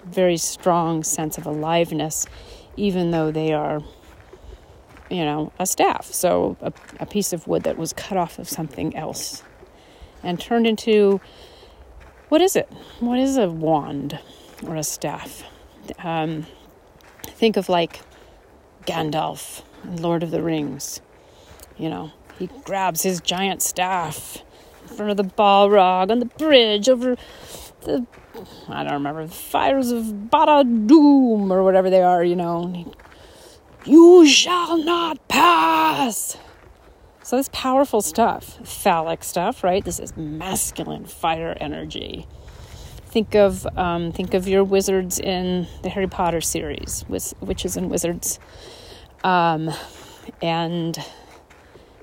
very 0.03 0.37
strong 0.37 1.03
sense 1.03 1.37
of 1.37 1.45
aliveness, 1.45 2.25
even 2.75 3.11
though 3.11 3.31
they 3.31 3.53
are, 3.53 3.81
you 5.13 5.23
know, 5.23 5.53
a 5.59 5.65
staff. 5.67 6.07
So 6.07 6.57
a, 6.59 6.73
a 6.99 7.05
piece 7.05 7.33
of 7.33 7.47
wood 7.47 7.63
that 7.63 7.77
was 7.77 7.93
cut 7.93 8.17
off 8.17 8.39
of 8.39 8.49
something 8.49 8.95
else 8.95 9.43
and 10.23 10.39
turned 10.39 10.65
into 10.65 11.21
what 12.29 12.41
is 12.41 12.55
it? 12.55 12.67
What 12.99 13.19
is 13.19 13.37
a 13.37 13.47
wand 13.47 14.17
or 14.65 14.75
a 14.75 14.83
staff? 14.83 15.43
Um, 15.99 16.47
think 17.25 17.57
of 17.57 17.69
like 17.69 18.01
Gandalf 18.87 19.61
Lord 19.85 20.23
of 20.23 20.31
the 20.31 20.41
Rings. 20.41 20.99
You 21.77 21.89
know, 21.89 22.11
he 22.39 22.47
grabs 22.63 23.03
his 23.03 23.21
giant 23.21 23.61
staff 23.61 24.39
in 24.81 24.95
front 24.95 25.11
of 25.11 25.17
the 25.17 25.23
Balrog 25.23 26.09
on 26.09 26.17
the 26.17 26.25
bridge 26.25 26.89
over 26.89 27.17
the 27.81 28.07
I 28.67 28.83
don't 28.83 28.93
remember 28.93 29.27
the 29.27 29.31
fires 29.31 29.91
of 29.91 30.05
Barad-dûr 30.05 31.51
or 31.51 31.63
whatever 31.63 31.91
they 31.91 32.01
are, 32.01 32.23
you 32.23 32.35
know. 32.35 32.95
You 33.85 34.25
shall 34.25 34.77
not 34.77 35.27
pass. 35.27 36.37
So 37.21 37.37
this 37.37 37.49
powerful 37.51 38.01
stuff, 38.01 38.59
phallic 38.67 39.23
stuff, 39.23 39.63
right? 39.63 39.83
This 39.83 39.99
is 39.99 40.15
masculine 40.15 41.05
fire 41.05 41.57
energy. 41.59 42.27
Think 43.05 43.35
of 43.35 43.65
um, 43.77 44.11
think 44.11 44.33
of 44.33 44.47
your 44.47 44.63
wizards 44.63 45.19
in 45.19 45.67
the 45.83 45.89
Harry 45.89 46.07
Potter 46.07 46.41
series, 46.41 47.05
with 47.07 47.33
witches 47.41 47.77
and 47.77 47.89
wizards, 47.89 48.39
um, 49.23 49.69
and 50.41 50.97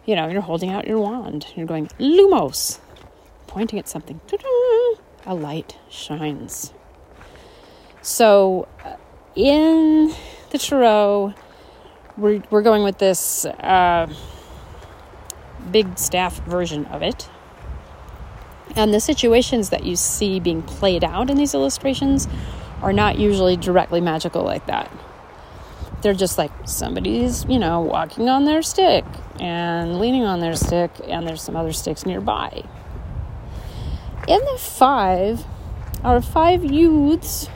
you 0.06 0.16
know, 0.16 0.28
you're 0.28 0.40
holding 0.40 0.70
out 0.70 0.86
your 0.86 0.98
wand. 0.98 1.46
You're 1.54 1.66
going, 1.66 1.86
Lumos, 1.98 2.80
pointing 3.46 3.78
at 3.78 3.88
something. 3.88 4.20
A 5.26 5.34
light 5.34 5.76
shines. 5.88 6.72
So, 8.02 8.66
uh, 8.84 8.96
in 9.36 10.12
the 10.50 10.58
tarot, 10.58 11.34
we're, 12.20 12.42
we're 12.50 12.62
going 12.62 12.82
with 12.82 12.98
this 12.98 13.44
uh, 13.44 14.12
big 15.70 15.98
staff 15.98 16.38
version 16.44 16.84
of 16.86 17.02
it. 17.02 17.28
And 18.76 18.94
the 18.94 19.00
situations 19.00 19.70
that 19.70 19.84
you 19.84 19.96
see 19.96 20.38
being 20.38 20.62
played 20.62 21.02
out 21.02 21.28
in 21.30 21.36
these 21.36 21.54
illustrations 21.54 22.28
are 22.82 22.92
not 22.92 23.18
usually 23.18 23.56
directly 23.56 24.00
magical 24.00 24.42
like 24.42 24.66
that 24.66 24.90
they're 26.02 26.14
just 26.14 26.38
like 26.38 26.50
somebody's, 26.64 27.44
you 27.46 27.58
know, 27.58 27.80
walking 27.80 28.28
on 28.28 28.44
their 28.44 28.62
stick 28.62 29.04
and 29.38 29.98
leaning 29.98 30.24
on 30.24 30.40
their 30.40 30.56
stick, 30.56 30.90
and 31.06 31.26
there's 31.26 31.42
some 31.42 31.56
other 31.56 31.72
sticks 31.72 32.06
nearby. 32.06 32.64
In 34.28 34.38
the 34.38 34.58
five, 34.58 35.44
our 36.02 36.22
five 36.22 36.64
youths, 36.64 37.48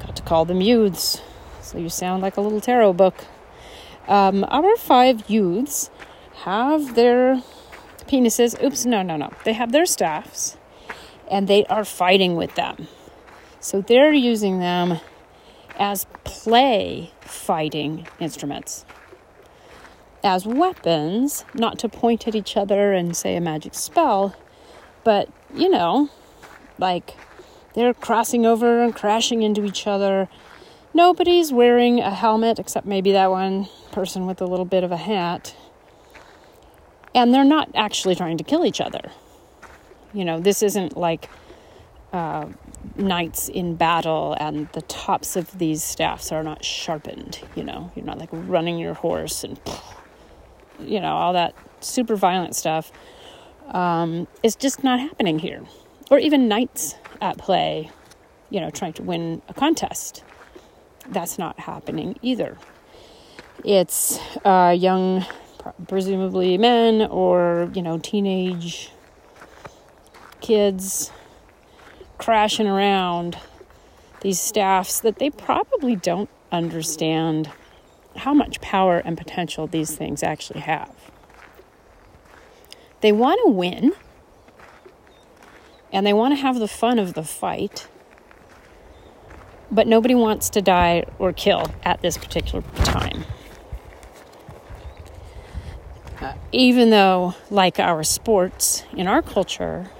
got 0.00 0.16
to 0.16 0.22
call 0.22 0.44
them 0.44 0.60
youths, 0.60 1.22
so 1.62 1.78
you 1.78 1.88
sound 1.88 2.22
like 2.22 2.36
a 2.36 2.40
little 2.40 2.60
tarot 2.60 2.94
book. 2.94 3.24
Um, 4.08 4.44
our 4.48 4.76
five 4.76 5.28
youths 5.28 5.90
have 6.44 6.94
their 6.94 7.42
penises. 8.06 8.60
Oops, 8.62 8.84
no, 8.86 9.02
no, 9.02 9.16
no. 9.16 9.30
They 9.44 9.52
have 9.52 9.70
their 9.70 9.86
staffs 9.86 10.56
and 11.30 11.46
they 11.46 11.64
are 11.66 11.84
fighting 11.84 12.34
with 12.34 12.54
them. 12.54 12.88
So 13.60 13.82
they're 13.82 14.12
using 14.12 14.60
them 14.60 15.00
as 15.78 16.06
play 16.24 17.12
fighting 17.20 18.06
instruments, 18.18 18.84
as 20.24 20.46
weapons, 20.46 21.44
not 21.54 21.78
to 21.80 21.88
point 21.88 22.26
at 22.26 22.34
each 22.34 22.56
other 22.56 22.92
and 22.92 23.16
say 23.16 23.36
a 23.36 23.40
magic 23.40 23.74
spell, 23.74 24.34
but 25.04 25.28
you 25.54 25.68
know, 25.68 26.08
like 26.78 27.14
they're 27.74 27.94
crossing 27.94 28.46
over 28.46 28.82
and 28.82 28.94
crashing 28.94 29.42
into 29.42 29.64
each 29.64 29.86
other. 29.86 30.28
Nobody's 30.94 31.52
wearing 31.52 32.00
a 32.00 32.10
helmet 32.10 32.58
except 32.58 32.86
maybe 32.86 33.12
that 33.12 33.30
one 33.30 33.68
person 33.98 34.26
with 34.26 34.40
a 34.40 34.46
little 34.46 34.64
bit 34.64 34.84
of 34.84 34.92
a 34.92 34.96
hat. 34.96 35.56
And 37.16 37.34
they're 37.34 37.42
not 37.42 37.68
actually 37.74 38.14
trying 38.14 38.38
to 38.38 38.44
kill 38.44 38.64
each 38.64 38.80
other. 38.80 39.10
You 40.12 40.24
know, 40.24 40.38
this 40.38 40.62
isn't 40.62 40.96
like 40.96 41.28
uh, 42.12 42.46
knights 42.94 43.48
in 43.48 43.74
battle 43.74 44.36
and 44.38 44.68
the 44.68 44.82
tops 44.82 45.34
of 45.34 45.58
these 45.58 45.82
staffs 45.82 46.30
are 46.30 46.44
not 46.44 46.64
sharpened. 46.64 47.40
You 47.56 47.64
know, 47.64 47.90
you're 47.96 48.04
not 48.04 48.18
like 48.18 48.28
running 48.30 48.78
your 48.78 48.94
horse 48.94 49.42
and, 49.42 49.58
you 50.78 51.00
know, 51.00 51.16
all 51.16 51.32
that 51.32 51.56
super 51.80 52.14
violent 52.14 52.54
stuff 52.54 52.92
um, 53.72 54.28
is 54.44 54.54
just 54.54 54.84
not 54.84 55.00
happening 55.00 55.40
here. 55.40 55.64
Or 56.08 56.20
even 56.20 56.46
knights 56.46 56.94
at 57.20 57.36
play, 57.36 57.90
you 58.48 58.60
know, 58.60 58.70
trying 58.70 58.92
to 58.92 59.02
win 59.02 59.42
a 59.48 59.54
contest. 59.54 60.22
That's 61.08 61.36
not 61.36 61.58
happening 61.58 62.16
either. 62.22 62.58
It's 63.64 64.18
uh, 64.44 64.74
young, 64.78 65.26
presumably 65.88 66.56
men 66.58 67.02
or, 67.02 67.70
you 67.74 67.82
know, 67.82 67.98
teenage 67.98 68.90
kids 70.40 71.10
crashing 72.18 72.66
around 72.66 73.36
these 74.20 74.40
staffs 74.40 75.00
that 75.00 75.18
they 75.18 75.30
probably 75.30 75.96
don't 75.96 76.30
understand 76.52 77.50
how 78.16 78.32
much 78.32 78.60
power 78.60 78.98
and 78.98 79.16
potential 79.16 79.66
these 79.66 79.96
things 79.96 80.22
actually 80.22 80.60
have. 80.60 80.94
They 83.00 83.12
want 83.12 83.40
to 83.44 83.50
win 83.50 83.92
and 85.92 86.06
they 86.06 86.12
want 86.12 86.32
to 86.32 86.40
have 86.40 86.58
the 86.58 86.68
fun 86.68 86.98
of 86.98 87.14
the 87.14 87.22
fight, 87.22 87.88
but 89.70 89.86
nobody 89.86 90.14
wants 90.14 90.48
to 90.50 90.62
die 90.62 91.04
or 91.18 91.32
kill 91.32 91.72
at 91.82 92.02
this 92.02 92.18
particular 92.18 92.62
time. 92.84 93.24
Uh, 96.20 96.34
even 96.52 96.90
though, 96.90 97.34
like 97.50 97.78
our 97.78 98.02
sports 98.02 98.84
in 98.92 99.06
our 99.06 99.22
culture, 99.22 99.90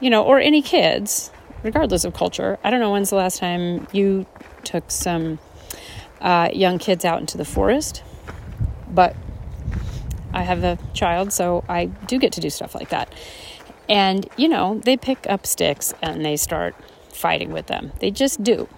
you 0.00 0.08
know, 0.10 0.22
or 0.22 0.38
any 0.38 0.62
kids, 0.62 1.30
regardless 1.62 2.04
of 2.04 2.14
culture. 2.14 2.58
I 2.64 2.70
don't 2.70 2.80
know 2.80 2.92
when's 2.92 3.10
the 3.10 3.16
last 3.16 3.38
time 3.38 3.86
you 3.92 4.26
took 4.64 4.90
some 4.90 5.38
uh, 6.20 6.50
young 6.52 6.78
kids 6.78 7.04
out 7.04 7.20
into 7.20 7.36
the 7.36 7.44
forest, 7.44 8.02
but 8.90 9.16
I 10.32 10.42
have 10.42 10.62
a 10.64 10.78
child, 10.94 11.32
so 11.32 11.64
I 11.68 11.86
do 11.86 12.18
get 12.18 12.32
to 12.32 12.40
do 12.40 12.50
stuff 12.50 12.74
like 12.74 12.90
that. 12.90 13.12
And, 13.88 14.28
you 14.36 14.48
know, 14.48 14.80
they 14.84 14.96
pick 14.96 15.26
up 15.28 15.46
sticks 15.46 15.92
and 16.00 16.24
they 16.24 16.36
start 16.36 16.74
fighting 17.12 17.52
with 17.52 17.66
them. 17.66 17.92
They 17.98 18.10
just 18.10 18.42
do. 18.42 18.68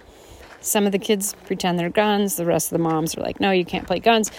Some 0.59 0.85
of 0.85 0.91
the 0.91 0.99
kids 0.99 1.35
pretend 1.45 1.77
they're 1.77 1.89
guns, 1.89 2.35
the 2.35 2.45
rest 2.45 2.71
of 2.71 2.77
the 2.77 2.83
moms 2.83 3.15
are 3.15 3.21
like, 3.21 3.39
no, 3.39 3.51
you 3.51 3.65
can't 3.65 3.85
play 3.85 3.99
guns. 3.99 4.31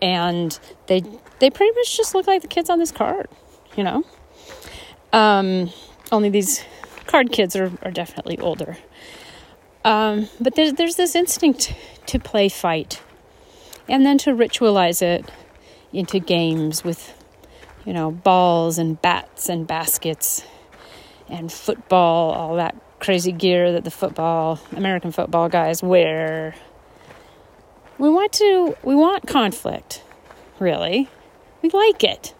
And 0.00 0.58
they 0.86 1.02
they 1.40 1.50
pretty 1.50 1.74
much 1.74 1.96
just 1.96 2.14
look 2.14 2.26
like 2.26 2.42
the 2.42 2.48
kids 2.48 2.70
on 2.70 2.78
this 2.78 2.92
card, 2.92 3.28
you 3.76 3.82
know? 3.82 4.04
Um, 5.12 5.70
only 6.12 6.28
these 6.28 6.62
card 7.06 7.32
kids 7.32 7.56
are, 7.56 7.72
are 7.82 7.90
definitely 7.90 8.38
older. 8.38 8.76
Um, 9.84 10.28
but 10.40 10.54
there's, 10.54 10.74
there's 10.74 10.96
this 10.96 11.14
instinct 11.14 11.74
to 12.06 12.18
play 12.18 12.48
fight 12.48 13.02
and 13.88 14.04
then 14.04 14.18
to 14.18 14.30
ritualize 14.30 15.02
it 15.02 15.24
into 15.92 16.20
games 16.20 16.84
with, 16.84 17.14
you 17.84 17.92
know, 17.92 18.10
balls 18.10 18.78
and 18.78 19.00
bats 19.00 19.48
and 19.48 19.66
baskets 19.66 20.44
and 21.28 21.50
football, 21.50 22.32
all 22.32 22.56
that 22.56 22.76
crazy 23.00 23.32
gear 23.32 23.72
that 23.72 23.84
the 23.84 23.90
football, 23.90 24.60
American 24.76 25.10
football 25.10 25.48
guys 25.48 25.82
wear. 25.82 26.54
We 27.98 28.10
want 28.10 28.32
to, 28.34 28.76
we 28.82 28.94
want 28.94 29.26
conflict, 29.26 30.02
really. 30.58 31.08
We 31.62 31.68
like 31.70 32.02
it 32.04 32.34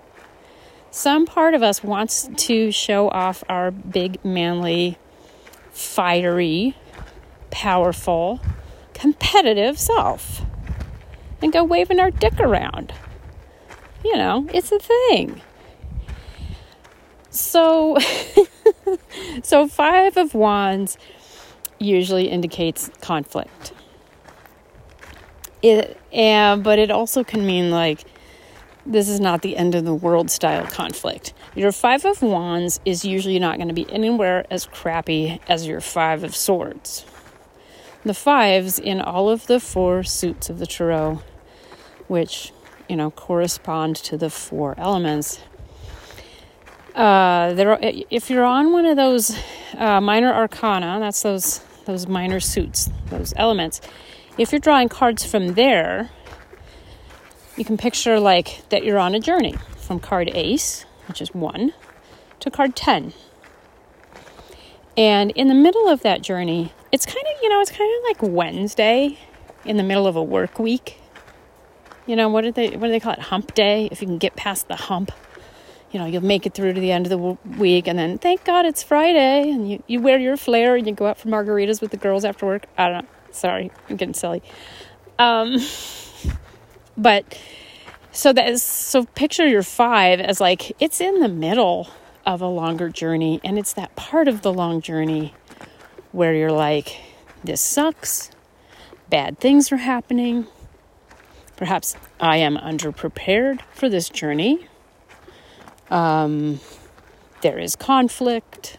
some 0.90 1.24
part 1.24 1.54
of 1.54 1.62
us 1.62 1.84
wants 1.84 2.28
to 2.36 2.72
show 2.72 3.08
off 3.10 3.44
our 3.48 3.70
big, 3.70 4.22
manly, 4.24 4.98
fiery, 5.70 6.74
powerful, 7.50 8.40
competitive 8.92 9.78
self 9.78 10.42
and 11.40 11.52
go 11.52 11.62
waving 11.62 12.00
our 12.00 12.10
dick 12.10 12.38
around. 12.40 12.92
You 14.04 14.16
know, 14.16 14.48
it's 14.52 14.72
a 14.72 14.78
thing. 14.78 15.40
So, 17.30 17.96
so 19.42 19.68
five 19.68 20.16
of 20.16 20.34
wands 20.34 20.98
usually 21.78 22.28
indicates 22.28 22.90
conflict. 23.00 23.72
It, 25.62 25.96
and, 26.12 26.64
but 26.64 26.78
it 26.78 26.90
also 26.90 27.22
can 27.22 27.46
mean 27.46 27.70
like 27.70 28.04
this 28.90 29.08
is 29.08 29.20
not 29.20 29.42
the 29.42 29.56
end 29.56 29.74
of 29.74 29.84
the 29.84 29.94
world 29.94 30.30
style 30.30 30.66
conflict. 30.66 31.32
Your 31.54 31.72
Five 31.72 32.04
of 32.04 32.22
Wands 32.22 32.80
is 32.84 33.04
usually 33.04 33.38
not 33.38 33.56
going 33.56 33.68
to 33.68 33.74
be 33.74 33.90
anywhere 33.90 34.44
as 34.50 34.66
crappy 34.66 35.40
as 35.48 35.66
your 35.66 35.80
Five 35.80 36.24
of 36.24 36.34
Swords. 36.34 37.06
The 38.04 38.14
fives 38.14 38.78
in 38.78 39.00
all 39.00 39.30
of 39.30 39.46
the 39.46 39.60
four 39.60 40.02
suits 40.02 40.50
of 40.50 40.58
the 40.58 40.66
tarot, 40.66 41.22
which, 42.08 42.52
you 42.88 42.96
know, 42.96 43.10
correspond 43.10 43.96
to 43.96 44.16
the 44.16 44.30
four 44.30 44.74
elements. 44.76 45.40
Uh, 46.94 47.52
there, 47.54 47.78
if 47.80 48.28
you're 48.30 48.44
on 48.44 48.72
one 48.72 48.86
of 48.86 48.96
those 48.96 49.38
uh, 49.76 50.00
minor 50.00 50.32
arcana, 50.32 50.98
that's 50.98 51.22
those 51.22 51.60
those 51.84 52.06
minor 52.06 52.40
suits, 52.40 52.90
those 53.06 53.32
elements. 53.36 53.80
If 54.38 54.52
you're 54.52 54.60
drawing 54.60 54.88
cards 54.88 55.24
from 55.24 55.54
there, 55.54 56.10
you 57.60 57.64
can 57.66 57.76
picture 57.76 58.18
like 58.18 58.66
that 58.70 58.84
you're 58.84 58.98
on 58.98 59.14
a 59.14 59.20
journey 59.20 59.54
from 59.76 60.00
card 60.00 60.30
ace, 60.32 60.86
which 61.06 61.20
is 61.20 61.34
one, 61.34 61.74
to 62.40 62.50
card 62.50 62.74
10. 62.74 63.12
And 64.96 65.30
in 65.32 65.48
the 65.48 65.54
middle 65.54 65.86
of 65.86 66.00
that 66.00 66.22
journey, 66.22 66.72
it's 66.90 67.04
kind 67.04 67.18
of, 67.18 67.42
you 67.42 67.50
know, 67.50 67.60
it's 67.60 67.70
kind 67.70 67.94
of 67.98 68.04
like 68.04 68.32
Wednesday 68.34 69.18
in 69.66 69.76
the 69.76 69.82
middle 69.82 70.06
of 70.06 70.16
a 70.16 70.22
work 70.22 70.58
week. 70.58 70.98
You 72.06 72.16
know, 72.16 72.30
what 72.30 72.44
do 72.44 72.50
they 72.50 72.70
what 72.70 72.86
do 72.86 72.92
they 72.92 72.98
call 72.98 73.12
it? 73.12 73.18
Hump 73.18 73.52
day. 73.52 73.90
If 73.92 74.00
you 74.00 74.08
can 74.08 74.16
get 74.16 74.36
past 74.36 74.66
the 74.68 74.76
hump, 74.76 75.12
you 75.90 76.00
know, 76.00 76.06
you'll 76.06 76.24
make 76.24 76.46
it 76.46 76.54
through 76.54 76.72
to 76.72 76.80
the 76.80 76.90
end 76.90 77.04
of 77.04 77.10
the 77.10 77.58
week 77.58 77.86
and 77.86 77.98
then 77.98 78.16
thank 78.16 78.42
God 78.44 78.64
it's 78.64 78.82
Friday 78.82 79.50
and 79.50 79.70
you, 79.70 79.82
you 79.86 80.00
wear 80.00 80.18
your 80.18 80.38
flair 80.38 80.76
and 80.76 80.86
you 80.86 80.94
go 80.94 81.08
out 81.08 81.18
for 81.18 81.28
margaritas 81.28 81.82
with 81.82 81.90
the 81.90 81.98
girls 81.98 82.24
after 82.24 82.46
work. 82.46 82.64
I 82.78 82.88
don't 82.88 83.02
know. 83.04 83.10
Sorry, 83.32 83.70
I'm 83.90 83.96
getting 83.96 84.14
silly. 84.14 84.42
Um 85.18 85.58
but 87.00 87.38
so 88.12 88.32
that 88.32 88.48
is 88.48 88.62
so 88.62 89.04
picture 89.04 89.46
your 89.46 89.62
five 89.62 90.20
as 90.20 90.40
like 90.40 90.72
it's 90.80 91.00
in 91.00 91.20
the 91.20 91.28
middle 91.28 91.88
of 92.26 92.40
a 92.40 92.46
longer 92.46 92.88
journey 92.88 93.40
and 93.44 93.58
it's 93.58 93.72
that 93.72 93.94
part 93.96 94.28
of 94.28 94.42
the 94.42 94.52
long 94.52 94.80
journey 94.80 95.34
where 96.12 96.34
you're 96.34 96.52
like 96.52 97.00
this 97.42 97.60
sucks 97.60 98.30
bad 99.08 99.38
things 99.38 99.72
are 99.72 99.78
happening 99.78 100.46
perhaps 101.56 101.96
i 102.20 102.36
am 102.36 102.56
underprepared 102.56 103.60
for 103.72 103.88
this 103.88 104.08
journey 104.08 104.66
um, 105.90 106.60
there 107.42 107.58
is 107.58 107.74
conflict 107.74 108.78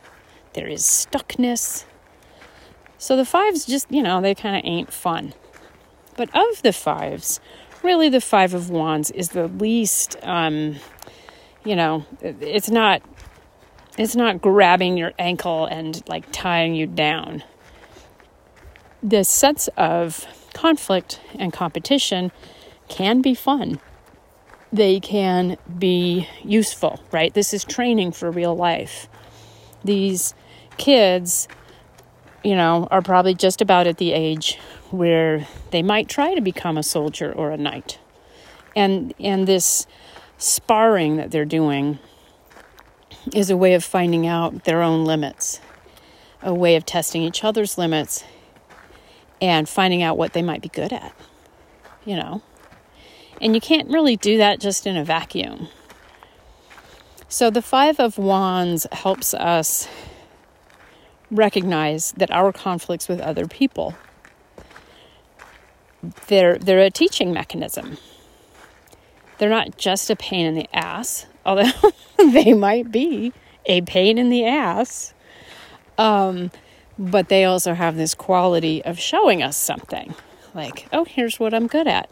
there 0.54 0.68
is 0.68 0.82
stuckness. 0.84 1.86
So 2.98 3.16
the 3.16 3.26
fives 3.26 3.66
just 3.66 3.90
you 3.90 4.04
know 4.04 4.22
they 4.22 4.36
kind 4.36 4.56
of 4.56 4.62
ain't 4.66 4.92
fun. 4.92 5.34
But 6.18 6.30
of 6.36 6.62
the 6.62 6.74
fives 6.74 7.40
really 7.84 8.10
the 8.10 8.22
five 8.22 8.54
of 8.54 8.70
wands 8.70 9.12
is 9.12 9.30
the 9.30 9.48
least 9.48 10.16
um, 10.24 10.76
you 11.64 11.76
know 11.76 12.06
it's 12.22 12.70
not 12.70 13.02
it's 13.98 14.16
not 14.16 14.42
grabbing 14.42 14.98
your 14.98 15.14
ankle 15.20 15.66
and 15.66 16.02
like 16.08 16.26
tying 16.32 16.76
you 16.76 16.88
down. 16.88 17.44
The 19.04 19.24
sense 19.24 19.68
of 19.78 20.26
conflict 20.54 21.20
and 21.38 21.52
competition 21.52 22.32
can 22.88 23.22
be 23.22 23.34
fun. 23.34 23.80
They 24.72 25.00
can 25.00 25.58
be 25.78 26.28
useful 26.44 27.02
right? 27.12 27.34
This 27.34 27.54
is 27.54 27.64
training 27.64 28.14
for 28.14 28.32
real 28.32 28.56
life. 28.56 29.08
These 29.84 30.34
kids 30.78 31.48
you 32.44 32.56
know 32.56 32.88
are 32.90 33.02
probably 33.02 33.36
just 33.36 33.62
about 33.62 33.88
at 33.88 33.98
the 33.98 34.14
age 34.14 34.58
where 34.92 35.48
they 35.72 35.82
might 35.82 36.08
try 36.08 36.36
to 36.36 36.42
become 36.42 36.78
a 36.78 36.84
soldier 36.84 37.32
or 37.32 37.52
a 37.52 37.58
knight. 37.58 38.00
And 38.76 39.14
and 39.20 39.48
this 39.48 39.88
sparring 40.38 41.18
that 41.18 41.32
they're 41.32 41.46
doing 41.46 42.00
is 43.34 43.50
a 43.50 43.58
way 43.58 43.74
of 43.74 43.84
finding 43.84 44.26
out 44.26 44.64
their 44.64 44.82
own 44.82 45.06
limits, 45.06 45.60
a 46.42 46.54
way 46.54 46.76
of 46.76 46.86
testing 46.86 47.22
each 47.22 47.44
other's 47.44 47.78
limits 47.78 48.24
and 49.42 49.68
finding 49.68 50.02
out 50.02 50.18
what 50.18 50.34
they 50.34 50.42
might 50.42 50.62
be 50.62 50.70
good 50.70 50.94
at. 50.94 51.14
You 52.06 52.16
know. 52.16 52.42
And 53.42 53.56
you 53.56 53.62
can't 53.62 53.90
really 53.90 54.16
do 54.16 54.38
that 54.38 54.60
just 54.60 54.86
in 54.86 54.96
a 54.96 55.04
vacuum. 55.04 55.68
So 57.28 57.50
the 57.50 57.62
5 57.62 58.00
of 58.00 58.18
wands 58.20 58.86
helps 58.92 59.34
us 59.34 59.88
recognize 61.32 62.12
that 62.18 62.30
our 62.30 62.52
conflicts 62.52 63.08
with 63.08 63.20
other 63.20 63.48
people 63.48 63.96
they're 66.28 66.58
they're 66.58 66.80
a 66.80 66.90
teaching 66.90 67.32
mechanism. 67.34 67.98
They're 69.38 69.50
not 69.50 69.78
just 69.78 70.10
a 70.10 70.16
pain 70.16 70.46
in 70.46 70.56
the 70.56 70.70
ass, 70.74 71.26
although 71.46 71.72
they 72.18 72.54
might 72.54 72.92
be 72.92 73.34
a 73.66 73.82
pain 73.82 74.18
in 74.18 74.30
the 74.30 74.46
ass. 74.46 75.14
Um, 75.98 76.52
but 76.98 77.30
they 77.30 77.46
also 77.46 77.74
have 77.74 77.96
this 77.96 78.14
quality 78.14 78.84
of 78.84 79.00
showing 79.00 79.42
us 79.42 79.58
something 79.58 80.14
like, 80.54 80.88
oh, 80.92 81.06
here's 81.06 81.40
what 81.40 81.54
I'm 81.54 81.68
good 81.68 81.88
at. 81.88 82.10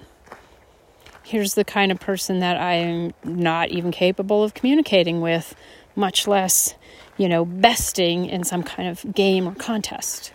Here's 1.23 1.53
the 1.53 1.63
kind 1.63 1.91
of 1.91 1.99
person 1.99 2.39
that 2.39 2.57
I'm 2.57 3.13
not 3.23 3.69
even 3.69 3.91
capable 3.91 4.43
of 4.43 4.53
communicating 4.53 5.21
with, 5.21 5.55
much 5.95 6.27
less, 6.27 6.73
you 7.17 7.29
know, 7.29 7.45
besting 7.45 8.25
in 8.25 8.43
some 8.43 8.63
kind 8.63 8.89
of 8.89 9.13
game 9.13 9.47
or 9.47 9.53
contest. 9.53 10.33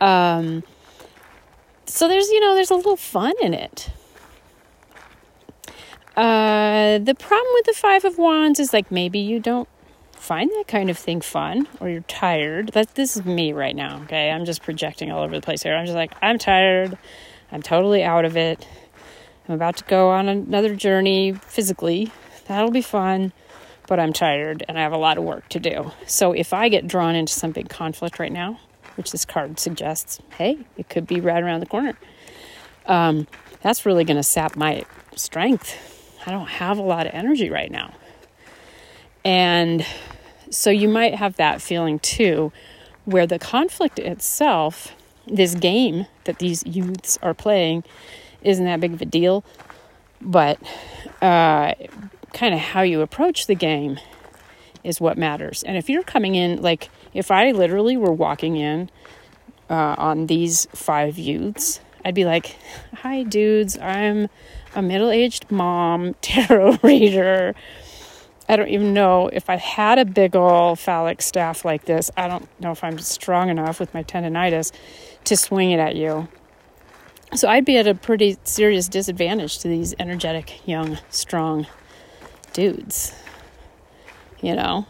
Um, 0.00 0.64
so 1.88 2.08
there's, 2.08 2.28
you 2.28 2.40
know, 2.40 2.54
there's 2.54 2.70
a 2.70 2.74
little 2.74 2.96
fun 2.96 3.34
in 3.40 3.54
it. 3.54 3.90
Uh, 6.16 6.98
the 6.98 7.14
problem 7.14 7.50
with 7.54 7.66
the 7.66 7.72
Five 7.74 8.04
of 8.04 8.18
Wands 8.18 8.58
is 8.58 8.72
like 8.72 8.90
maybe 8.90 9.20
you 9.20 9.38
don't 9.38 9.68
find 10.12 10.50
that 10.50 10.66
kind 10.66 10.90
of 10.90 10.98
thing 10.98 11.20
fun 11.20 11.68
or 11.80 11.88
you're 11.88 12.00
tired. 12.02 12.70
That 12.70 12.96
this 12.96 13.16
is 13.16 13.24
me 13.24 13.52
right 13.52 13.74
now, 13.74 14.02
okay? 14.02 14.30
I'm 14.30 14.44
just 14.44 14.62
projecting 14.62 15.12
all 15.12 15.22
over 15.22 15.34
the 15.34 15.40
place 15.40 15.62
here. 15.62 15.74
I'm 15.74 15.86
just 15.86 15.96
like 15.96 16.12
I'm 16.20 16.38
tired. 16.38 16.98
I'm 17.52 17.62
totally 17.62 18.02
out 18.02 18.24
of 18.24 18.36
it. 18.36 18.66
I'm 19.48 19.54
about 19.54 19.76
to 19.76 19.84
go 19.84 20.10
on 20.10 20.28
another 20.28 20.74
journey 20.74 21.32
physically. 21.32 22.10
That'll 22.48 22.70
be 22.70 22.82
fun, 22.82 23.32
but 23.86 24.00
I'm 24.00 24.12
tired 24.12 24.64
and 24.68 24.78
I 24.78 24.82
have 24.82 24.92
a 24.92 24.98
lot 24.98 25.18
of 25.18 25.24
work 25.24 25.48
to 25.50 25.60
do. 25.60 25.92
So 26.06 26.32
if 26.32 26.52
I 26.52 26.68
get 26.68 26.88
drawn 26.88 27.14
into 27.14 27.32
some 27.32 27.52
big 27.52 27.68
conflict 27.68 28.18
right 28.18 28.32
now, 28.32 28.58
which 28.98 29.12
this 29.12 29.24
card 29.24 29.58
suggests, 29.58 30.20
hey, 30.36 30.58
it 30.76 30.90
could 30.90 31.06
be 31.06 31.20
right 31.20 31.42
around 31.42 31.60
the 31.60 31.66
corner. 31.66 31.96
Um, 32.84 33.26
that's 33.62 33.86
really 33.86 34.04
going 34.04 34.18
to 34.18 34.22
sap 34.22 34.56
my 34.56 34.84
strength 35.16 35.76
I 36.28 36.30
don't 36.30 36.48
have 36.48 36.76
a 36.76 36.82
lot 36.82 37.06
of 37.06 37.14
energy 37.14 37.48
right 37.48 37.70
now. 37.70 37.94
And 39.24 39.86
so 40.50 40.68
you 40.68 40.86
might 40.86 41.14
have 41.14 41.36
that 41.36 41.62
feeling 41.62 41.98
too, 42.00 42.52
where 43.06 43.26
the 43.26 43.38
conflict 43.38 43.98
itself, 43.98 44.94
this 45.26 45.54
game 45.54 46.04
that 46.24 46.38
these 46.38 46.66
youths 46.66 47.18
are 47.22 47.32
playing, 47.32 47.82
isn't 48.42 48.64
that 48.66 48.78
big 48.78 48.92
of 48.92 49.00
a 49.00 49.06
deal. 49.06 49.42
But 50.20 50.58
uh, 51.22 51.72
kind 52.34 52.54
of 52.54 52.60
how 52.60 52.82
you 52.82 53.00
approach 53.00 53.46
the 53.46 53.54
game 53.54 53.98
is 54.84 55.00
what 55.00 55.16
matters. 55.16 55.62
And 55.62 55.78
if 55.78 55.88
you're 55.88 56.02
coming 56.02 56.34
in, 56.34 56.60
like 56.60 56.90
if 57.14 57.30
I 57.30 57.52
literally 57.52 57.96
were 57.96 58.12
walking 58.12 58.56
in 58.56 58.90
uh, 59.70 59.94
on 59.98 60.26
these 60.26 60.66
five 60.72 61.18
youths, 61.18 61.80
I'd 62.04 62.14
be 62.14 62.24
like, 62.24 62.56
hi, 62.94 63.22
dudes, 63.22 63.78
I'm 63.78 64.28
a 64.74 64.82
middle 64.82 65.10
aged 65.10 65.50
mom, 65.50 66.14
tarot 66.20 66.78
reader. 66.82 67.54
I 68.48 68.56
don't 68.56 68.68
even 68.68 68.94
know 68.94 69.28
if 69.28 69.50
I 69.50 69.56
had 69.56 69.98
a 69.98 70.06
big 70.06 70.34
old 70.34 70.78
phallic 70.78 71.20
staff 71.20 71.66
like 71.66 71.84
this. 71.84 72.10
I 72.16 72.28
don't 72.28 72.48
know 72.60 72.70
if 72.70 72.82
I'm 72.82 72.98
strong 72.98 73.50
enough 73.50 73.78
with 73.78 73.92
my 73.92 74.02
tendonitis 74.02 74.72
to 75.24 75.36
swing 75.36 75.70
it 75.70 75.80
at 75.80 75.96
you. 75.96 76.28
So 77.34 77.46
I'd 77.46 77.66
be 77.66 77.76
at 77.76 77.86
a 77.86 77.94
pretty 77.94 78.38
serious 78.44 78.88
disadvantage 78.88 79.58
to 79.58 79.68
these 79.68 79.94
energetic, 79.98 80.66
young, 80.66 80.98
strong 81.10 81.66
dudes. 82.54 83.12
You 84.40 84.54
know? 84.54 84.86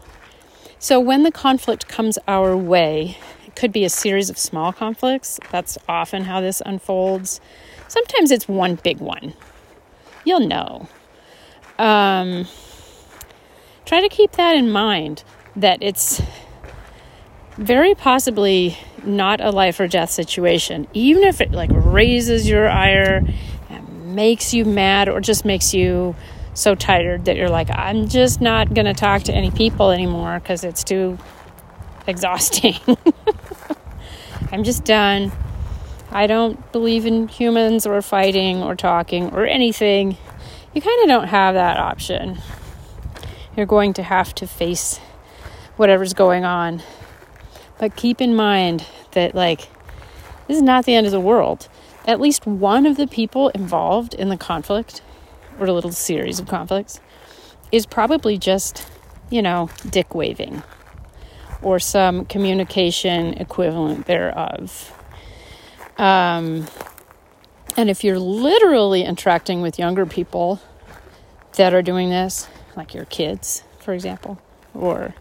So 0.81 0.97
when 0.97 1.23
the 1.23 1.31
conflict 1.31 1.89
comes 1.89 2.17
our 2.25 2.55
way, 2.55 3.17
it 3.45 3.55
could 3.57 3.73
be 3.73 3.83
a 3.83 3.89
series 3.89 4.29
of 4.29 4.37
small 4.37 4.71
conflicts. 4.71 5.37
That's 5.51 5.77
often 5.89 6.23
how 6.23 6.39
this 6.39 6.61
unfolds. 6.65 7.41
Sometimes 7.89 8.31
it's 8.31 8.47
one 8.47 8.75
big 8.75 8.99
one, 8.99 9.33
you'll 10.23 10.47
know. 10.47 10.87
Um, 11.77 12.45
try 13.85 13.99
to 13.99 14.07
keep 14.07 14.31
that 14.33 14.55
in 14.55 14.71
mind 14.71 15.25
that 15.55 15.79
it's 15.81 16.21
very 17.57 17.93
possibly 17.93 18.77
not 19.03 19.41
a 19.41 19.49
life 19.51 19.81
or 19.81 19.87
death 19.87 20.09
situation, 20.09 20.87
even 20.93 21.23
if 21.23 21.41
it 21.41 21.51
like 21.51 21.71
raises 21.73 22.47
your 22.47 22.69
ire 22.69 23.21
and 23.69 24.15
makes 24.15 24.53
you 24.53 24.63
mad 24.63 25.09
or 25.09 25.19
just 25.19 25.43
makes 25.43 25.73
you 25.73 26.15
so 26.59 26.75
tired 26.75 27.25
that 27.25 27.37
you're 27.37 27.49
like, 27.49 27.69
I'm 27.69 28.07
just 28.07 28.41
not 28.41 28.73
going 28.73 28.85
to 28.85 28.93
talk 28.93 29.23
to 29.23 29.33
any 29.33 29.49
people 29.49 29.91
anymore 29.91 30.39
because 30.39 30.63
it's 30.63 30.83
too 30.83 31.17
exhausting. 32.05 32.75
I'm 34.51 34.63
just 34.63 34.83
done. 34.83 35.31
I 36.11 36.27
don't 36.27 36.71
believe 36.71 37.05
in 37.05 37.27
humans 37.27 37.85
or 37.85 38.01
fighting 38.01 38.61
or 38.63 38.75
talking 38.75 39.31
or 39.31 39.45
anything, 39.45 40.17
you 40.73 40.81
kind 40.81 41.01
of 41.03 41.07
don't 41.07 41.27
have 41.27 41.55
that 41.55 41.77
option. 41.77 42.39
You're 43.55 43.65
going 43.65 43.93
to 43.93 44.03
have 44.03 44.35
to 44.35 44.47
face 44.47 44.99
whatever's 45.77 46.13
going 46.13 46.45
on. 46.45 46.83
But 47.77 47.95
keep 47.95 48.21
in 48.21 48.35
mind 48.35 48.85
that, 49.11 49.33
like, 49.33 49.69
this 50.47 50.57
is 50.57 50.63
not 50.63 50.85
the 50.85 50.95
end 50.95 51.05
of 51.05 51.11
the 51.11 51.19
world. 51.19 51.69
At 52.05 52.19
least 52.19 52.45
one 52.45 52.85
of 52.85 52.97
the 52.97 53.07
people 53.07 53.49
involved 53.49 54.13
in 54.13 54.29
the 54.29 54.37
conflict, 54.37 55.01
or 55.59 55.67
a 55.67 55.73
little 55.73 55.91
series 55.91 56.39
of 56.39 56.47
conflicts, 56.47 56.99
is 57.71 57.85
probably 57.85 58.37
just, 58.37 58.87
you 59.29 59.41
know, 59.41 59.69
dick 59.89 60.15
waving 60.15 60.63
or 61.61 61.79
some 61.79 62.25
communication 62.25 63.33
equivalent 63.33 64.05
thereof. 64.05 64.93
Um, 65.97 66.67
and 67.75 67.89
if 67.89 68.03
you're 68.03 68.19
literally 68.19 69.03
interacting 69.03 69.61
with 69.61 69.77
younger 69.77 70.05
people 70.05 70.61
that 71.53 71.73
are 71.73 71.81
doing 71.81 72.09
this, 72.09 72.47
like 72.75 72.93
your 72.93 73.05
kids, 73.05 73.63
for 73.79 73.93
example, 73.93 74.39
or 74.73 75.13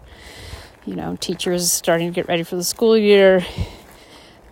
you 0.87 0.96
know, 0.96 1.16
teachers 1.20 1.70
starting 1.70 2.09
to 2.09 2.14
get 2.14 2.29
ready 2.29 2.42
for 2.42 2.57
the 2.57 2.64
school 2.64 2.96
year, 2.96 3.44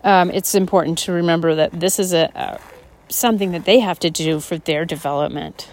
um, 0.04 0.30
it's 0.30 0.54
important 0.54 0.98
to 0.98 1.12
remember 1.12 1.54
that 1.54 1.72
this 1.72 1.98
is 1.98 2.12
a, 2.12 2.30
a 2.34 2.60
something 3.08 3.52
that 3.52 3.64
they 3.64 3.80
have 3.80 3.98
to 4.00 4.10
do 4.10 4.40
for 4.40 4.58
their 4.58 4.84
development, 4.84 5.70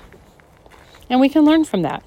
and 1.14 1.22
we 1.22 1.30
can 1.30 1.46
learn 1.46 1.64
from 1.64 1.84
that. 1.84 2.04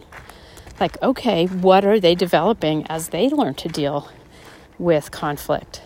Like, 0.80 1.00
okay, 1.00 1.46
what 1.46 1.84
are 1.84 2.00
they 2.00 2.16
developing 2.16 2.84
as 2.88 3.10
they 3.10 3.28
learn 3.28 3.54
to 3.54 3.68
deal 3.68 4.10
with 4.80 5.12
conflict? 5.12 5.80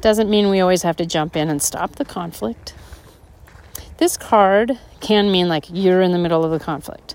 Doesn't 0.00 0.28
mean 0.28 0.50
we 0.50 0.58
always 0.58 0.82
have 0.82 0.96
to 0.96 1.06
jump 1.06 1.36
in 1.36 1.48
and 1.48 1.62
stop 1.62 1.94
the 1.94 2.04
conflict. 2.04 2.74
This 3.98 4.16
card 4.16 4.80
can 4.98 5.30
mean 5.30 5.48
like 5.48 5.66
you're 5.70 6.02
in 6.02 6.10
the 6.10 6.18
middle 6.18 6.44
of 6.44 6.50
the 6.50 6.58
conflict, 6.58 7.14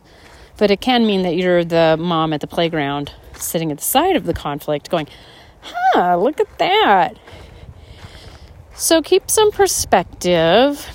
but 0.56 0.72
it 0.72 0.80
can 0.80 1.06
mean 1.06 1.24
that 1.24 1.36
you're 1.36 1.66
the 1.66 1.98
mom 2.00 2.32
at 2.32 2.40
the 2.40 2.48
playground 2.48 3.12
sitting 3.36 3.74
at 3.74 3.80
the 3.80 3.84
side 3.84 4.16
of 4.16 4.24
the 4.26 4.34
conflict 4.34 4.90
going, 4.90 5.10
huh, 5.64 6.16
look 6.16 6.40
at 6.40 6.58
that. 6.60 7.18
So 8.74 9.02
keep 9.02 9.30
some 9.30 9.52
perspective. 9.52 10.88